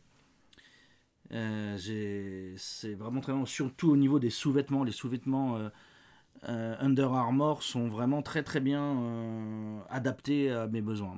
Euh, 1.33 2.55
c'est 2.57 2.93
vraiment 2.93 3.21
très 3.21 3.33
bon, 3.33 3.45
surtout 3.45 3.91
au 3.91 3.97
niveau 3.97 4.19
des 4.19 4.29
sous-vêtements. 4.29 4.83
Les 4.83 4.91
sous-vêtements 4.91 5.57
euh, 5.57 5.69
euh, 6.47 6.75
Under 6.79 7.13
Armour 7.13 7.63
sont 7.63 7.87
vraiment 7.87 8.21
très 8.21 8.43
très 8.43 8.59
bien 8.59 9.83
adaptés 9.89 10.51
à 10.51 10.67
mes 10.67 10.81
besoins. 10.81 11.15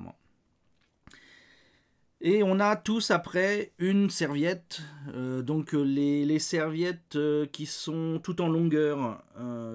Et 2.22 2.42
on 2.42 2.60
a 2.60 2.76
tous 2.76 3.10
après 3.10 3.72
une 3.78 4.08
serviette, 4.08 4.80
donc 5.14 5.72
les, 5.74 6.38
serviettes 6.38 7.18
qui 7.52 7.66
sont 7.66 8.20
tout 8.22 8.40
en 8.40 8.48
longueur, 8.48 9.22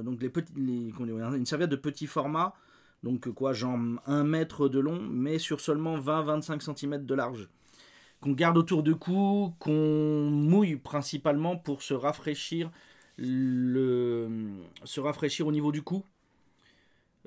donc 0.04 0.22
les 0.24 0.30
petits, 0.30 0.52
une 0.58 1.46
serviette 1.46 1.70
de 1.70 1.76
petit 1.76 2.08
format, 2.08 2.56
donc 3.04 3.30
quoi, 3.30 3.54
genre 3.54 3.78
1 4.08 4.24
mètre 4.24 4.70
de 4.70 4.80
long, 4.80 5.00
mais 5.00 5.38
sur 5.38 5.62
seulement 5.62 6.00
20-25 6.00 6.76
cm 6.76 7.06
de 7.06 7.14
large 7.14 7.48
qu'on 8.22 8.32
garde 8.32 8.58
autour 8.58 8.84
du 8.84 8.96
cou, 8.96 9.54
qu'on 9.60 10.30
mouille 10.30 10.78
principalement 10.78 11.58
pour 11.58 11.82
se 11.82 11.94
rafraîchir, 11.94 12.72
le, 13.18 14.30
se 14.84 15.00
rafraîchir 15.00 15.48
au 15.48 15.52
niveau 15.52 15.72
du 15.72 15.82
cou. 15.82 16.04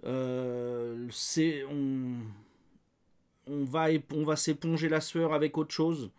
Euh, 0.04 1.06
c'est 1.10 1.64
on, 1.64 2.16
on 3.46 3.64
va 3.64 3.86
on 4.12 4.24
va 4.24 4.36
s'éponger 4.36 4.88
la 4.88 5.00
sueur 5.00 5.32
avec 5.32 5.56
autre 5.56 5.72
chose 5.72 6.10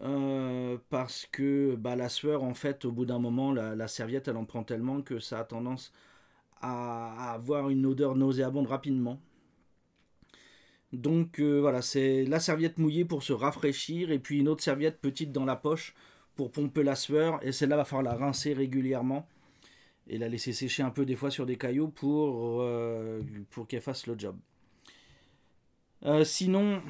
euh, 0.00 0.78
parce 0.90 1.26
que 1.30 1.76
bah, 1.76 1.96
la 1.96 2.08
sueur 2.08 2.42
en 2.42 2.54
fait 2.54 2.84
au 2.84 2.92
bout 2.92 3.04
d'un 3.04 3.18
moment 3.18 3.52
la, 3.52 3.88
serviette 3.88 4.28
elle 4.28 4.36
en 4.36 4.44
prend 4.44 4.64
tellement 4.64 5.02
que 5.02 5.18
ça 5.18 5.40
a 5.40 5.44
tendance 5.44 5.92
à 6.60 7.32
avoir 7.34 7.68
une 7.70 7.86
odeur 7.86 8.16
nauséabonde 8.16 8.66
rapidement 8.66 9.20
donc 10.92 11.38
euh, 11.38 11.60
voilà, 11.60 11.82
c'est 11.82 12.24
la 12.24 12.40
serviette 12.40 12.78
mouillée 12.78 13.04
pour 13.04 13.22
se 13.22 13.32
rafraîchir 13.32 14.10
et 14.10 14.18
puis 14.18 14.38
une 14.38 14.48
autre 14.48 14.62
serviette 14.62 15.00
petite 15.00 15.32
dans 15.32 15.44
la 15.44 15.56
poche 15.56 15.94
pour 16.34 16.50
pomper 16.50 16.82
la 16.82 16.94
sueur. 16.94 17.40
Et 17.46 17.52
celle-là 17.52 17.76
va 17.76 17.84
falloir 17.84 18.14
la 18.14 18.14
rincer 18.14 18.54
régulièrement 18.54 19.28
et 20.06 20.16
la 20.16 20.28
laisser 20.28 20.52
sécher 20.52 20.82
un 20.82 20.90
peu 20.90 21.04
des 21.04 21.16
fois 21.16 21.30
sur 21.30 21.44
des 21.44 21.56
cailloux 21.56 21.88
pour, 21.88 22.62
euh, 22.62 23.20
qu'elle 23.68 23.82
fasse 23.82 24.06
le 24.06 24.18
job. 24.18 24.36
Euh, 26.04 26.24
sinon, 26.24 26.80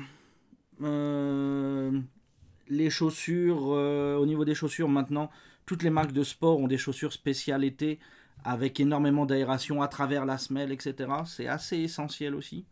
les 2.68 2.90
chaussures, 2.90 3.66
au 3.66 4.26
niveau 4.26 4.44
des 4.44 4.54
chaussures 4.54 4.88
maintenant, 4.88 5.28
toutes 5.66 5.82
les 5.82 5.90
marques 5.90 6.12
de 6.12 6.22
sport 6.22 6.58
ont 6.60 6.68
des 6.68 6.78
chaussures 6.78 7.12
spéciales 7.12 7.64
été 7.64 7.98
avec 8.44 8.78
énormément 8.78 9.26
d'aération 9.26 9.82
à 9.82 9.88
travers 9.88 10.24
la 10.24 10.38
semelle, 10.38 10.70
etc. 10.70 11.10
C'est 11.26 11.48
assez 11.48 11.78
essentiel 11.78 12.36
aussi. 12.36 12.64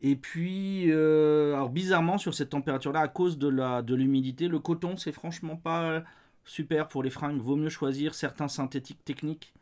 Et 0.00 0.14
puis, 0.16 0.90
euh, 0.92 1.54
alors 1.54 1.70
bizarrement, 1.70 2.18
sur 2.18 2.34
cette 2.34 2.50
température-là, 2.50 3.00
à 3.00 3.08
cause 3.08 3.38
de, 3.38 3.48
la, 3.48 3.82
de 3.82 3.94
l'humidité, 3.94 4.46
le 4.48 4.60
coton, 4.60 4.96
c'est 4.96 5.12
franchement 5.12 5.56
pas 5.56 6.04
super 6.44 6.88
pour 6.88 7.02
les 7.02 7.10
fringues. 7.10 7.40
Vaut 7.40 7.56
mieux 7.56 7.68
choisir 7.68 8.14
certains 8.14 8.48
synthétiques 8.48 9.04
techniques. 9.04 9.52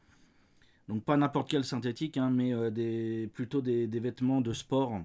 Donc 0.88 1.05
pas 1.05 1.16
n'importe 1.16 1.50
quel 1.50 1.64
synthétique, 1.64 2.16
hein, 2.16 2.31
mais 2.31 2.52
euh, 2.52 2.71
des, 2.71 3.31
plutôt 3.33 3.61
des, 3.62 3.87
vêtements 3.87 4.40
de 4.40 4.52
sport 4.52 5.00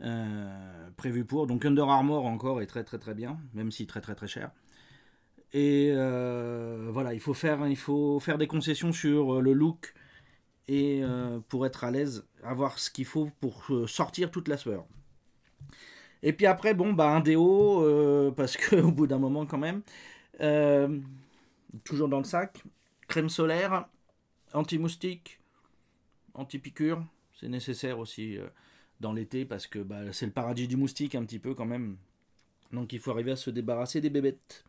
euh, 0.00 0.90
prévus 0.96 1.24
pour. 1.24 1.46
Donc 1.46 1.64
Under 1.64 1.88
Armour 1.88 2.26
encore 2.26 2.60
est 2.60 2.66
très 2.66 2.84
très 2.84 2.98
très 2.98 3.14
bien, 3.14 3.38
même 3.54 3.70
si 3.70 3.86
très 3.86 4.00
très 4.00 4.14
très 4.16 4.26
cher. 4.26 4.50
Et 5.54 5.92
voilà, 5.94 7.14
il 7.14 7.20
faut, 7.20 7.32
faire, 7.32 7.66
il 7.68 7.76
faut 7.76 8.20
faire 8.20 8.36
des 8.38 8.48
concessions 8.48 8.92
sur 8.92 9.40
le 9.40 9.52
look 9.54 9.94
et 10.68 11.00
euh, 11.02 11.40
pour 11.48 11.66
être 11.66 11.82
à 11.84 11.90
l'aise, 11.90 12.24
avoir 12.42 12.78
ce 12.78 12.90
qu'il 12.90 13.06
faut 13.06 13.30
pour 13.40 13.64
euh, 13.70 13.86
sortir 13.86 14.30
toute 14.30 14.48
la 14.48 14.58
sueur. 14.58 14.84
Et 16.22 16.32
puis 16.32 16.46
après, 16.46 16.74
bon, 16.74 16.92
bah 16.92 17.10
un 17.10 17.20
déo, 17.20 17.82
euh, 17.82 18.30
parce 18.30 18.56
qu'au 18.56 18.90
bout 18.92 19.06
d'un 19.06 19.18
moment 19.18 19.46
quand 19.46 19.58
même, 19.58 19.82
toujours 21.84 22.08
dans 22.08 22.18
le 22.18 22.24
sac, 22.24 22.62
crème 23.08 23.28
solaire, 23.28 23.88
anti-moustique, 24.52 25.40
anti-piqûre, 26.34 27.02
c'est 27.40 27.48
nécessaire 27.48 27.98
aussi 27.98 28.38
dans 29.00 29.12
l'été 29.12 29.44
parce 29.44 29.66
que 29.66 29.78
bah, 29.78 30.12
c'est 30.12 30.26
le 30.26 30.32
paradis 30.32 30.68
du 30.68 30.76
moustique 30.76 31.14
un 31.14 31.24
petit 31.24 31.38
peu 31.38 31.54
quand 31.54 31.66
même. 31.66 31.96
Donc 32.72 32.92
il 32.92 32.98
faut 32.98 33.10
arriver 33.10 33.32
à 33.32 33.36
se 33.36 33.50
débarrasser 33.50 34.00
des 34.00 34.10
bébêtes. 34.10 34.64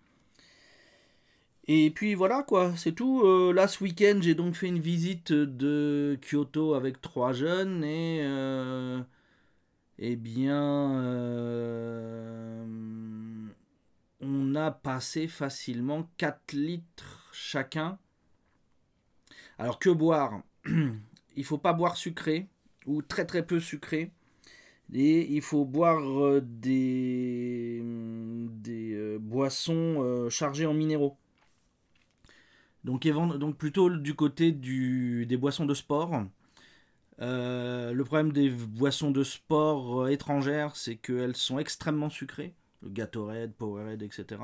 Et 1.71 1.91
puis 1.91 2.15
voilà 2.15 2.41
quoi, 2.41 2.75
c'est 2.75 2.93
tout. 2.93 3.21
Euh, 3.23 3.53
là 3.53 3.67
ce 3.67 3.83
week-end 3.83 4.17
j'ai 4.21 4.33
donc 4.33 4.55
fait 4.55 4.67
une 4.67 4.79
visite 4.79 5.31
de 5.31 6.17
Kyoto 6.19 6.73
avec 6.73 6.99
trois 6.99 7.31
jeunes 7.31 7.83
et 7.83 8.21
euh, 8.23 8.99
eh 9.99 10.15
bien 10.15 10.99
euh, 11.03 12.65
on 14.19 14.55
a 14.55 14.71
passé 14.71 15.27
facilement 15.27 16.09
4 16.17 16.53
litres 16.53 17.29
chacun. 17.33 17.99
Alors 19.59 19.77
que 19.77 19.91
boire 19.91 20.41
Il 21.35 21.45
faut 21.45 21.59
pas 21.59 21.73
boire 21.73 21.97
sucré 21.97 22.47
ou 22.87 23.03
très 23.03 23.25
très 23.25 23.45
peu 23.45 23.59
sucré. 23.59 24.11
Et 24.93 25.31
il 25.35 25.41
faut 25.43 25.65
boire 25.65 26.41
des, 26.41 27.83
des 27.83 29.17
boissons 29.19 30.27
chargées 30.31 30.65
en 30.65 30.73
minéraux. 30.73 31.18
Donc, 32.83 33.07
donc 33.07 33.57
plutôt 33.57 33.89
du 33.89 34.15
côté 34.15 34.51
des 34.51 35.37
boissons 35.37 35.65
de 35.65 35.73
sport. 35.73 36.23
Euh, 37.21 37.91
le 37.93 38.03
problème 38.05 38.31
des 38.31 38.49
boissons 38.49 39.11
de 39.11 39.23
sport 39.23 40.03
euh, 40.03 40.07
étrangères, 40.07 40.75
c'est 40.75 40.95
qu'elles 40.95 41.35
sont 41.35 41.59
extrêmement 41.59 42.09
sucrées. 42.09 42.53
Le 42.81 42.89
Gatorade, 42.89 43.53
Powerade, 43.53 44.01
etc. 44.01 44.41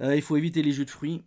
Euh, 0.00 0.14
il 0.14 0.22
faut 0.22 0.36
éviter 0.36 0.62
les 0.62 0.72
jus 0.72 0.84
de 0.84 0.90
fruits. 0.90 1.22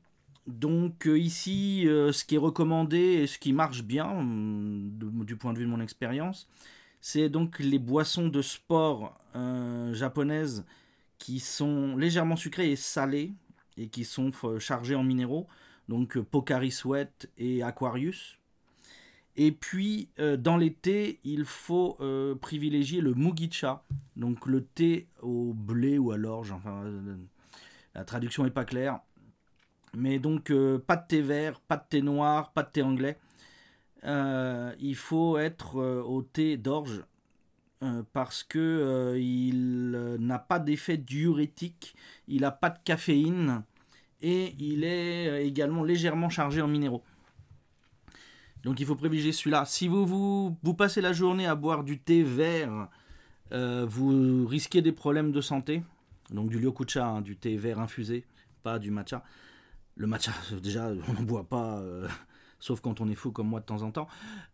Donc 0.48 1.06
ici, 1.06 1.84
ce 1.86 2.26
qui 2.26 2.34
est 2.34 2.40
recommandé 2.40 2.98
et 2.98 3.28
ce 3.28 3.38
qui 3.38 3.54
marche 3.54 3.84
bien, 3.84 4.24
du 4.24 5.36
point 5.36 5.54
de 5.54 5.60
vue 5.60 5.66
de 5.66 5.70
mon 5.70 5.80
expérience, 5.80 6.48
c'est 7.02 7.30
donc 7.30 7.60
les 7.60 7.78
boissons 7.78 8.30
de 8.30 8.42
sport 8.42 9.16
japonaises 9.92 10.66
qui 11.20 11.40
sont 11.40 11.96
légèrement 11.98 12.36
sucrées 12.36 12.72
et 12.72 12.76
salées 12.76 13.32
et 13.78 13.90
qui 13.90 14.06
sont 14.06 14.32
chargées 14.58 14.96
en 14.96 15.04
minéraux 15.04 15.46
donc 15.90 16.16
euh, 16.16 16.24
Pocari 16.24 16.72
Sweat 16.72 17.30
et 17.38 17.62
Aquarius. 17.64 18.38
Et 19.36 19.52
puis, 19.52 20.10
euh, 20.20 20.38
dans 20.38 20.60
thés, 20.82 21.20
il 21.24 21.46
faut 21.46 21.98
euh, 22.00 22.36
privilégier 22.36 23.02
le 23.02 23.14
mugicha, 23.14 23.84
donc 24.16 24.46
le 24.46 24.64
thé 24.64 25.08
au 25.22 25.54
blé 25.54 25.98
ou 25.98 26.12
à 26.12 26.18
l'orge. 26.18 26.52
Enfin, 26.52 26.84
la 27.96 28.04
traduction 28.04 28.44
n'est 28.44 28.52
pas 28.52 28.66
claire. 28.66 29.00
Mais 29.96 30.20
donc, 30.20 30.54
pas 30.86 30.98
de 30.98 31.08
thé 31.08 31.22
vert, 31.22 31.60
pas 31.62 31.78
de 31.78 31.84
thé 31.90 32.02
noir, 32.04 32.52
pas 32.52 32.62
de 32.62 32.70
thé 32.70 32.84
anglais. 32.84 33.18
il 34.04 34.96
faut 34.96 35.40
être 35.40 35.78
au 35.78 36.22
thé 36.22 36.58
d'orge 36.58 37.04
parce 38.14 38.44
que 38.44 39.18
il 39.20 39.92
n'a 40.20 40.38
pas 40.38 40.60
d'effet 40.60 40.98
diurétique, 40.98 41.96
il 42.28 42.42
n'a 42.42 42.52
pas 42.52 42.70
de 42.70 42.78
caféine 42.84 43.64
et 44.22 44.56
il 44.60 44.84
est 44.84 45.46
également 45.46 45.84
légèrement 45.84 46.30
chargé 46.30 46.62
en 46.62 46.68
minéraux. 46.68 47.04
Donc 48.64 48.80
il 48.80 48.86
faut 48.86 48.96
privilégier 48.96 49.32
celui-là. 49.32 49.66
Si 49.66 49.88
vous, 49.88 50.06
vous, 50.06 50.74
passez 50.74 51.02
la 51.02 51.14
journée 51.14 51.48
à 51.48 51.56
boire 51.56 51.84
du 51.84 52.00
thé 52.00 52.24
vert, 52.24 52.90
euh, 53.52 53.86
vous 53.88 54.46
risquez 54.46 54.82
des 54.82 54.92
problèmes 54.92 55.32
de 55.32 55.42
santé. 55.42 55.84
Donc 56.32 56.50
du 56.50 56.60
lyokucha, 56.60 57.06
hein, 57.06 57.22
du 57.22 57.38
thé 57.38 57.56
vert 57.58 57.80
infusé, 57.80 58.26
pas 58.64 58.80
du 58.80 58.92
matcha. 58.92 59.24
Le 59.96 60.08
matcha, 60.08 60.32
déjà, 60.62 60.92
on 61.08 61.14
n'en 61.14 61.24
boit 61.24 61.46
pas, 61.46 61.80
euh, 61.80 62.08
sauf 62.60 62.82
quand 62.82 63.02
on 63.02 63.10
est 63.10 63.16
fou 63.16 63.32
comme 63.32 63.48
moi 63.48 63.62
de 63.62 63.66
temps 63.66 63.82
en 63.82 63.92
temps. 63.92 64.08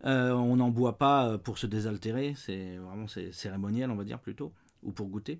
Euh, 0.05 0.31
on 0.31 0.55
n'en 0.57 0.69
boit 0.69 0.97
pas 0.97 1.37
pour 1.39 1.57
se 1.57 1.65
désaltérer, 1.65 2.35
c'est 2.37 2.77
vraiment 2.77 3.07
cérémoniel, 3.07 3.89
on 3.89 3.95
va 3.95 4.03
dire 4.03 4.19
plutôt, 4.19 4.53
ou 4.83 4.91
pour 4.91 5.07
goûter. 5.07 5.39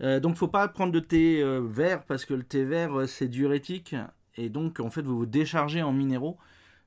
Donc 0.00 0.36
faut 0.36 0.48
pas 0.48 0.66
prendre 0.68 0.92
de 0.92 1.00
thé 1.00 1.42
vert 1.62 2.04
parce 2.04 2.24
que 2.24 2.34
le 2.34 2.42
thé 2.42 2.64
vert 2.64 3.08
c'est 3.08 3.28
diurétique 3.28 3.94
et 4.36 4.48
donc 4.48 4.80
en 4.80 4.90
fait 4.90 5.02
vous 5.02 5.18
vous 5.18 5.26
déchargez 5.26 5.82
en 5.82 5.92
minéraux 5.92 6.36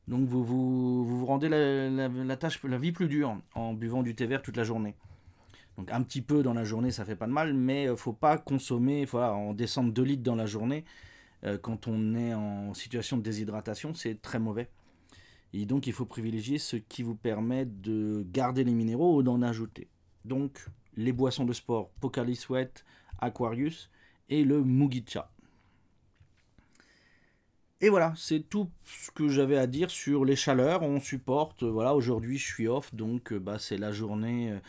donc 0.07 0.27
vous 0.27 0.43
vous, 0.43 1.05
vous, 1.05 1.25
rendez 1.25 1.49
la, 1.49 2.37
tâche, 2.37 2.63
la 2.63 2.77
vie 2.77 2.91
plus 2.91 3.07
dure 3.07 3.37
en 3.55 3.73
buvant 3.73 4.03
du 4.03 4.15
thé 4.15 4.25
vert 4.25 4.41
toute 4.41 4.55
la 4.55 4.63
journée. 4.63 4.95
Donc 5.77 5.91
un 5.91 6.01
petit 6.01 6.21
peu 6.21 6.43
dans 6.43 6.53
la 6.53 6.63
journée, 6.63 6.91
ça 6.91 7.05
fait 7.05 7.15
pas 7.15 7.27
de 7.27 7.31
mal, 7.31 7.53
mais 7.53 7.87
euh, 7.87 7.95
faut 7.95 8.13
pas 8.13 8.37
consommer, 8.37 9.05
voilà, 9.05 9.33
en 9.33 9.53
descendre 9.53 9.91
2 9.91 10.01
litres 10.01 10.23
dans 10.23 10.35
la 10.35 10.45
journée 10.45 10.85
euh, 11.43 11.57
quand 11.57 11.87
on 11.87 12.15
est 12.15 12.33
en 12.33 12.73
situation 12.73 13.17
de 13.17 13.21
déshydratation, 13.21 13.93
c'est 13.93 14.21
très 14.21 14.39
mauvais. 14.39 14.69
Et 15.53 15.65
donc 15.65 15.87
il 15.87 15.93
faut 15.93 16.05
privilégier 16.05 16.57
ce 16.57 16.77
qui 16.77 17.03
vous 17.03 17.15
permet 17.15 17.65
de 17.65 18.25
garder 18.31 18.63
les 18.63 18.73
minéraux 18.73 19.17
ou 19.17 19.23
d'en 19.23 19.41
ajouter. 19.41 19.89
Donc 20.25 20.65
les 20.97 21.13
boissons 21.13 21.45
de 21.45 21.53
sport, 21.53 21.89
Pocali 22.01 22.35
Sweat, 22.35 22.83
Aquarius 23.19 23.89
et 24.29 24.43
le 24.43 24.63
Mugicha. 24.63 25.29
Et 27.79 27.89
voilà, 27.89 28.13
c'est 28.17 28.39
tout 28.39 28.71
ce 28.83 29.11
que 29.11 29.29
j'avais 29.29 29.57
à 29.57 29.67
dire 29.67 29.91
sur 29.91 30.25
les 30.25 30.35
chaleurs. 30.35 30.81
On 30.81 30.99
supporte. 30.99 31.63
Voilà, 31.63 31.93
aujourd'hui 31.93 32.39
je 32.39 32.45
suis 32.45 32.67
off, 32.67 32.93
donc 32.93 33.31
euh, 33.31 33.39
bah, 33.39 33.59
c'est 33.59 33.77
la 33.77 33.91
journée 33.91 34.51
euh, 34.51 34.59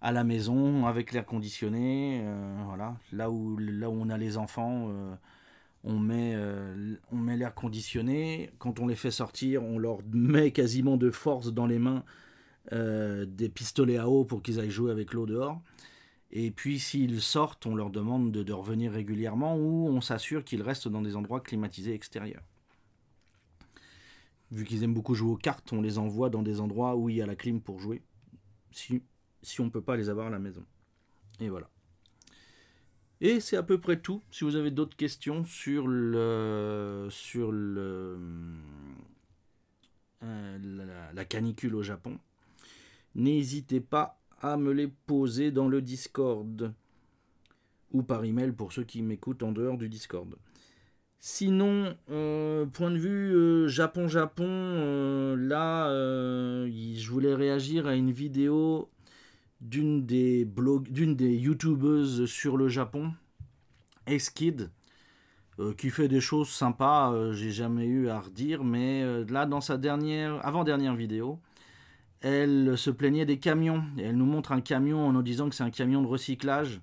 à 0.00 0.12
la 0.12 0.24
maison 0.24 0.86
avec 0.86 1.12
l'air 1.12 1.26
conditionné. 1.26 2.22
Euh, 2.24 2.62
voilà, 2.66 2.96
là 3.12 3.30
où, 3.30 3.58
là 3.58 3.90
où 3.90 4.00
on 4.00 4.08
a 4.08 4.16
les 4.16 4.38
enfants, 4.38 4.90
on 5.84 5.98
met, 5.98 6.34
on 7.12 7.16
met 7.16 7.36
l'air 7.36 7.54
conditionné. 7.54 8.50
Quand 8.58 8.80
on 8.80 8.86
les 8.86 8.96
fait 8.96 9.10
sortir, 9.10 9.62
on 9.62 9.78
leur 9.78 9.98
met 10.10 10.50
quasiment 10.50 10.96
de 10.96 11.10
force 11.10 11.52
dans 11.52 11.66
les 11.66 11.78
mains 11.78 12.02
des 12.72 13.48
pistolets 13.48 13.98
à 13.98 14.08
eau 14.08 14.24
pour 14.24 14.42
qu'ils 14.42 14.60
aillent 14.60 14.70
jouer 14.70 14.90
avec 14.90 15.12
l'eau 15.12 15.26
dehors. 15.26 15.60
Et 16.30 16.50
puis 16.50 16.80
s'ils 16.80 17.20
sortent, 17.20 17.66
on 17.66 17.74
leur 17.74 17.90
demande 17.90 18.32
de 18.32 18.52
revenir 18.52 18.92
régulièrement 18.92 19.56
ou 19.56 19.88
on 19.88 20.00
s'assure 20.00 20.44
qu'ils 20.44 20.62
restent 20.62 20.88
dans 20.88 21.02
des 21.02 21.14
endroits 21.14 21.40
climatisés 21.40 21.94
extérieurs 21.94 22.42
vu 24.54 24.64
qu'ils 24.64 24.82
aiment 24.84 24.94
beaucoup 24.94 25.14
jouer 25.14 25.32
aux 25.32 25.36
cartes, 25.36 25.72
on 25.72 25.82
les 25.82 25.98
envoie 25.98 26.30
dans 26.30 26.42
des 26.42 26.60
endroits 26.60 26.96
où 26.96 27.08
il 27.08 27.16
y 27.16 27.22
a 27.22 27.26
la 27.26 27.36
clim 27.36 27.60
pour 27.60 27.80
jouer, 27.80 28.02
si, 28.70 29.02
si 29.42 29.60
on 29.60 29.64
ne 29.64 29.70
peut 29.70 29.82
pas 29.82 29.96
les 29.96 30.08
avoir 30.08 30.28
à 30.28 30.30
la 30.30 30.38
maison. 30.38 30.64
Et 31.40 31.48
voilà. 31.48 31.68
Et 33.20 33.40
c'est 33.40 33.56
à 33.56 33.62
peu 33.62 33.80
près 33.80 34.00
tout. 34.00 34.22
Si 34.30 34.44
vous 34.44 34.56
avez 34.56 34.70
d'autres 34.70 34.96
questions 34.96 35.44
sur 35.44 35.86
le 35.86 37.08
sur 37.10 37.52
le 37.52 38.18
euh, 40.22 41.12
la, 41.14 41.24
canicule 41.24 41.74
au 41.74 41.82
Japon, 41.82 42.18
n'hésitez 43.14 43.80
pas 43.80 44.20
à 44.40 44.56
me 44.56 44.72
les 44.72 44.88
poser 44.88 45.50
dans 45.50 45.68
le 45.68 45.80
Discord 45.80 46.72
ou 47.92 48.02
par 48.02 48.24
email 48.24 48.52
pour 48.52 48.72
ceux 48.72 48.84
qui 48.84 49.02
m'écoutent 49.02 49.42
en 49.42 49.52
dehors 49.52 49.78
du 49.78 49.88
Discord. 49.88 50.34
Sinon, 51.26 51.96
euh, 52.10 52.66
point 52.66 52.90
de 52.90 52.98
vue 52.98 53.66
Japon-Japon, 53.66 54.44
euh, 54.46 55.34
euh, 55.34 55.36
là, 55.36 55.88
je 56.68 57.10
voulais 57.10 57.34
réagir 57.34 57.86
à 57.86 57.94
une 57.94 58.10
vidéo 58.10 58.90
d'une 59.62 60.04
des 60.04 60.44
blog, 60.44 60.90
d'une 60.90 61.16
des 61.16 61.34
youtubeuses 61.34 62.26
sur 62.26 62.58
le 62.58 62.68
Japon, 62.68 63.14
Eskid, 64.06 64.70
qui 65.78 65.88
fait 65.88 66.08
des 66.08 66.20
choses 66.20 66.50
sympas. 66.50 67.32
J'ai 67.32 67.52
jamais 67.52 67.86
eu 67.86 68.08
à 68.08 68.20
redire, 68.20 68.62
mais 68.62 69.24
là, 69.24 69.46
dans 69.46 69.62
sa 69.62 69.78
dernière, 69.78 70.44
avant-dernière 70.46 70.94
vidéo, 70.94 71.38
elle 72.24 72.78
se 72.78 72.90
plaignait 72.90 73.26
des 73.26 73.38
camions. 73.38 73.84
Et 73.98 74.02
elle 74.04 74.16
nous 74.16 74.24
montre 74.24 74.52
un 74.52 74.62
camion 74.62 75.06
en 75.06 75.12
nous 75.12 75.22
disant 75.22 75.50
que 75.50 75.54
c'est 75.54 75.62
un 75.62 75.70
camion 75.70 76.00
de 76.00 76.06
recyclage. 76.06 76.80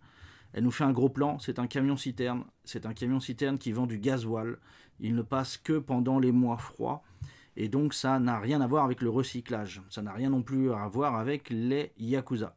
Elle 0.54 0.63
nous 0.63 0.71
fait 0.71 0.84
un 0.84 0.91
gros 0.91 1.10
plan, 1.10 1.39
c'est 1.39 1.58
un 1.58 1.65
camion 1.65 1.97
citerne. 1.97 2.43
C'est 2.63 2.86
un 2.86 2.93
camion 2.93 3.19
citerne 3.19 3.58
qui 3.58 3.71
vend 3.71 3.88
du 3.88 3.97
gasoil. 3.97 4.58
Il 4.99 5.15
ne 5.15 5.23
passe 5.23 5.58
que 5.58 5.80
pendant 5.80 6.19
les 6.19 6.32
mois 6.32 6.58
froids. 6.58 7.01
Et 7.58 7.69
donc 7.69 7.95
ça 7.95 8.19
n'a 8.19 8.39
rien 8.39 8.62
à 8.62 8.67
voir 8.67 8.86
avec 8.86 9.01
le 9.01 9.10
recyclage. 9.10 9.82
Ça 9.89 10.04
n'a 10.04 10.13
rien 10.13 10.30
non 10.30 10.43
plus 10.43 10.71
à 10.71 10.88
voir 10.88 11.15
avec 11.15 11.49
les 11.49 11.91
Yakuza. 11.97 12.56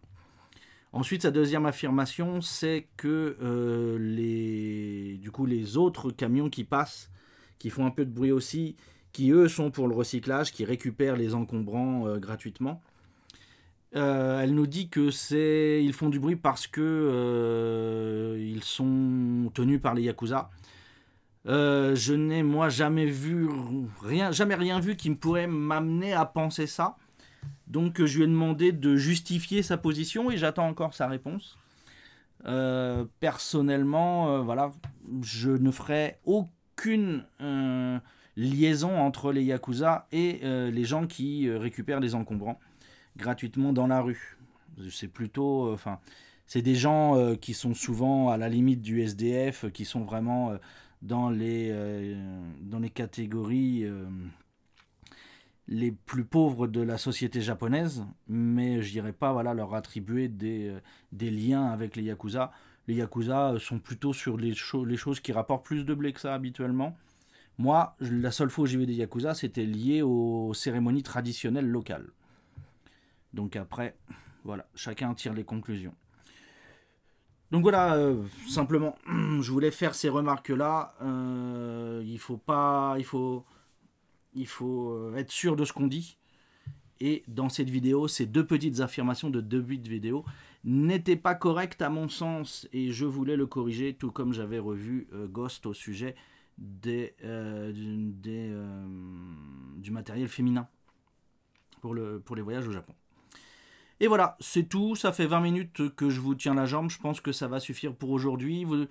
Ensuite, 0.92 1.22
sa 1.22 1.30
deuxième 1.30 1.64
affirmation, 1.64 2.42
c'est 2.42 2.86
que 2.98 3.38
euh, 3.42 3.98
les, 3.98 5.16
du 5.22 5.30
coup, 5.30 5.46
les 5.46 5.78
autres 5.78 6.10
camions 6.10 6.50
qui 6.50 6.64
passent, 6.64 7.10
qui 7.58 7.70
font 7.70 7.86
un 7.86 7.90
peu 7.90 8.04
de 8.04 8.12
bruit 8.12 8.30
aussi, 8.30 8.76
qui 9.14 9.30
eux 9.30 9.48
sont 9.48 9.70
pour 9.70 9.88
le 9.88 9.94
recyclage, 9.94 10.52
qui 10.52 10.66
récupèrent 10.66 11.16
les 11.16 11.34
encombrants 11.34 12.06
euh, 12.06 12.18
gratuitement, 12.18 12.82
euh, 13.94 14.40
elle 14.40 14.54
nous 14.54 14.66
dit 14.66 14.88
que 14.88 15.10
c'est 15.10 15.82
ils 15.82 15.92
font 15.92 16.10
du 16.10 16.18
bruit 16.18 16.34
parce 16.34 16.66
que 16.66 16.80
euh, 16.82 18.36
ils 18.38 18.64
sont 18.64 19.52
tenus 19.54 19.80
par 19.80 19.94
les 19.94 20.02
yakuza. 20.02 20.50
Je 21.46 22.12
n'ai 22.12 22.42
moi 22.42 22.68
jamais 22.68 23.06
vu 23.06 23.48
rien, 24.02 24.32
jamais 24.32 24.56
rien 24.56 24.80
vu 24.80 24.96
qui 24.96 25.10
me 25.10 25.16
pourrait 25.16 25.46
m'amener 25.46 26.12
à 26.12 26.24
penser 26.24 26.66
ça. 26.66 26.96
Donc 27.68 28.04
je 28.04 28.16
lui 28.18 28.24
ai 28.24 28.26
demandé 28.26 28.72
de 28.72 28.96
justifier 28.96 29.62
sa 29.62 29.76
position 29.76 30.30
et 30.32 30.36
j'attends 30.36 30.66
encore 30.66 30.92
sa 30.92 31.06
réponse. 31.06 31.56
personnellement, 33.20 34.42
voilà, 34.42 34.72
je 35.22 35.50
ne 35.50 35.70
ferai 35.70 36.18
aucune 36.24 37.24
liaison 38.36 38.98
entre 38.98 39.32
les 39.32 39.44
yakuza 39.44 40.06
et 40.12 40.40
les 40.42 40.84
gens 40.84 41.06
qui 41.06 41.50
récupèrent 41.50 42.00
les 42.00 42.14
encombrants 42.14 42.58
gratuitement 43.16 43.72
dans 43.72 43.86
la 43.86 44.00
rue. 44.00 44.36
C'est 44.90 45.08
plutôt, 45.08 45.68
euh, 45.68 45.74
enfin, 45.74 46.00
c'est 46.46 46.62
des 46.62 46.74
gens 46.74 47.16
euh, 47.16 47.36
qui 47.36 47.54
sont 47.54 47.74
souvent 47.74 48.28
à 48.28 48.36
la 48.36 48.48
limite 48.48 48.82
du 48.82 49.00
SDF, 49.02 49.70
qui 49.72 49.84
sont 49.84 50.04
vraiment 50.04 50.50
euh, 50.50 50.58
dans 51.02 51.30
les 51.30 52.16
dans 52.62 52.78
les 52.78 52.88
catégories 52.88 53.84
les 55.68 55.92
plus 55.92 56.24
pauvres 56.24 56.66
de 56.66 56.80
la 56.80 56.96
société 56.96 57.42
japonaise, 57.42 58.06
mais 58.26 58.80
je 58.80 58.90
dirais 58.90 59.12
pas 59.12 59.32
voilà 59.34 59.52
leur 59.52 59.74
attribuer 59.74 60.28
des, 60.28 60.74
des 61.12 61.30
liens 61.30 61.66
avec 61.66 61.96
les 61.96 62.04
yakuza. 62.04 62.52
Les 62.88 62.94
yakuza 62.94 63.54
sont 63.58 63.78
plutôt 63.78 64.14
sur 64.14 64.38
les 64.38 64.54
choses 64.54 65.20
qui 65.20 65.32
rapportent 65.32 65.66
plus 65.66 65.84
de 65.84 65.92
blé 65.92 66.14
que 66.14 66.20
ça 66.20 66.32
habituellement. 66.32 66.96
Moi, 67.58 67.94
la 68.00 68.30
seule 68.30 68.50
fois 68.50 68.64
où 68.64 68.66
j'ai 68.66 68.78
vu 68.78 68.86
des 68.86 68.94
yakuza, 68.94 69.34
c'était 69.34 69.64
lié 69.64 70.02
aux 70.02 70.52
cérémonies 70.54 71.02
traditionnelles 71.02 71.68
locales. 71.68 72.10
Donc 73.32 73.56
après, 73.56 73.96
voilà, 74.44 74.66
chacun 74.74 75.14
tire 75.14 75.34
les 75.34 75.44
conclusions. 75.44 75.94
Donc 77.50 77.62
voilà, 77.62 77.94
euh, 77.94 78.22
simplement, 78.48 78.96
je 79.40 79.50
voulais 79.52 79.70
faire 79.70 79.94
ces 79.94 80.08
remarques-là. 80.08 80.94
Euh, 81.02 82.02
il 82.04 82.18
faut 82.18 82.36
pas, 82.36 82.96
il 82.98 83.04
faut, 83.04 83.44
il 84.34 84.48
faut 84.48 84.90
euh, 84.90 85.16
être 85.16 85.30
sûr 85.30 85.54
de 85.54 85.64
ce 85.64 85.72
qu'on 85.72 85.86
dit. 85.86 86.18
Et 87.00 87.22
dans 87.28 87.48
cette 87.48 87.70
vidéo, 87.70 88.08
ces 88.08 88.26
deux 88.26 88.46
petites 88.46 88.80
affirmations 88.80 89.30
de 89.30 89.40
deux 89.40 89.62
de 89.62 89.88
vidéo 89.88 90.24
n'étaient 90.64 91.16
pas 91.16 91.34
correctes 91.34 91.82
à 91.82 91.90
mon 91.90 92.08
sens 92.08 92.66
et 92.72 92.90
je 92.90 93.04
voulais 93.04 93.36
le 93.36 93.46
corriger, 93.46 93.94
tout 93.94 94.10
comme 94.10 94.32
j'avais 94.32 94.58
revu 94.58 95.08
Ghost 95.28 95.66
au 95.66 95.74
sujet 95.74 96.14
des, 96.58 97.14
des 97.22 98.52
du 99.76 99.90
matériel 99.90 100.28
féminin 100.28 100.68
pour, 101.80 101.94
le, 101.94 102.20
pour 102.20 102.36
les 102.36 102.42
voyages 102.42 102.66
au 102.66 102.72
Japon. 102.72 102.94
Et 104.00 104.06
voilà, 104.06 104.36
c'est 104.40 104.68
tout. 104.68 104.96
Ça 104.96 105.12
fait 105.12 105.26
20 105.26 105.40
minutes 105.40 105.94
que 105.94 106.10
je 106.10 106.20
vous 106.20 106.34
tiens 106.34 106.54
la 106.54 106.66
jambe. 106.66 106.90
Je 106.90 106.98
pense 106.98 107.20
que 107.20 107.32
ça 107.32 107.48
va 107.48 107.60
suffire 107.60 107.94
pour 107.94 108.10
aujourd'hui. 108.10 108.64
Vous, 108.64 108.86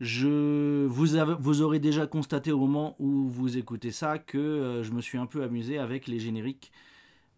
je, 0.00 0.86
vous, 0.86 1.16
avez, 1.16 1.34
vous, 1.38 1.62
aurez 1.62 1.78
déjà 1.78 2.06
constaté 2.06 2.52
au 2.52 2.58
moment 2.58 2.96
où 2.98 3.28
vous 3.28 3.56
écoutez 3.56 3.90
ça 3.90 4.18
que 4.18 4.38
euh, 4.38 4.82
je 4.82 4.92
me 4.92 5.00
suis 5.00 5.18
un 5.18 5.26
peu 5.26 5.42
amusé 5.42 5.78
avec 5.78 6.06
les 6.06 6.20
génériques. 6.20 6.70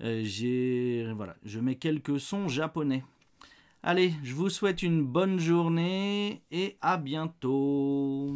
Euh, 0.00 0.22
j'ai, 0.24 1.10
voilà, 1.16 1.36
je 1.44 1.60
mets 1.60 1.76
quelques 1.76 2.20
sons 2.20 2.48
japonais. 2.48 3.04
Allez, 3.82 4.12
je 4.24 4.34
vous 4.34 4.50
souhaite 4.50 4.82
une 4.82 5.04
bonne 5.04 5.38
journée 5.38 6.42
et 6.50 6.76
à 6.80 6.96
bientôt. 6.96 8.34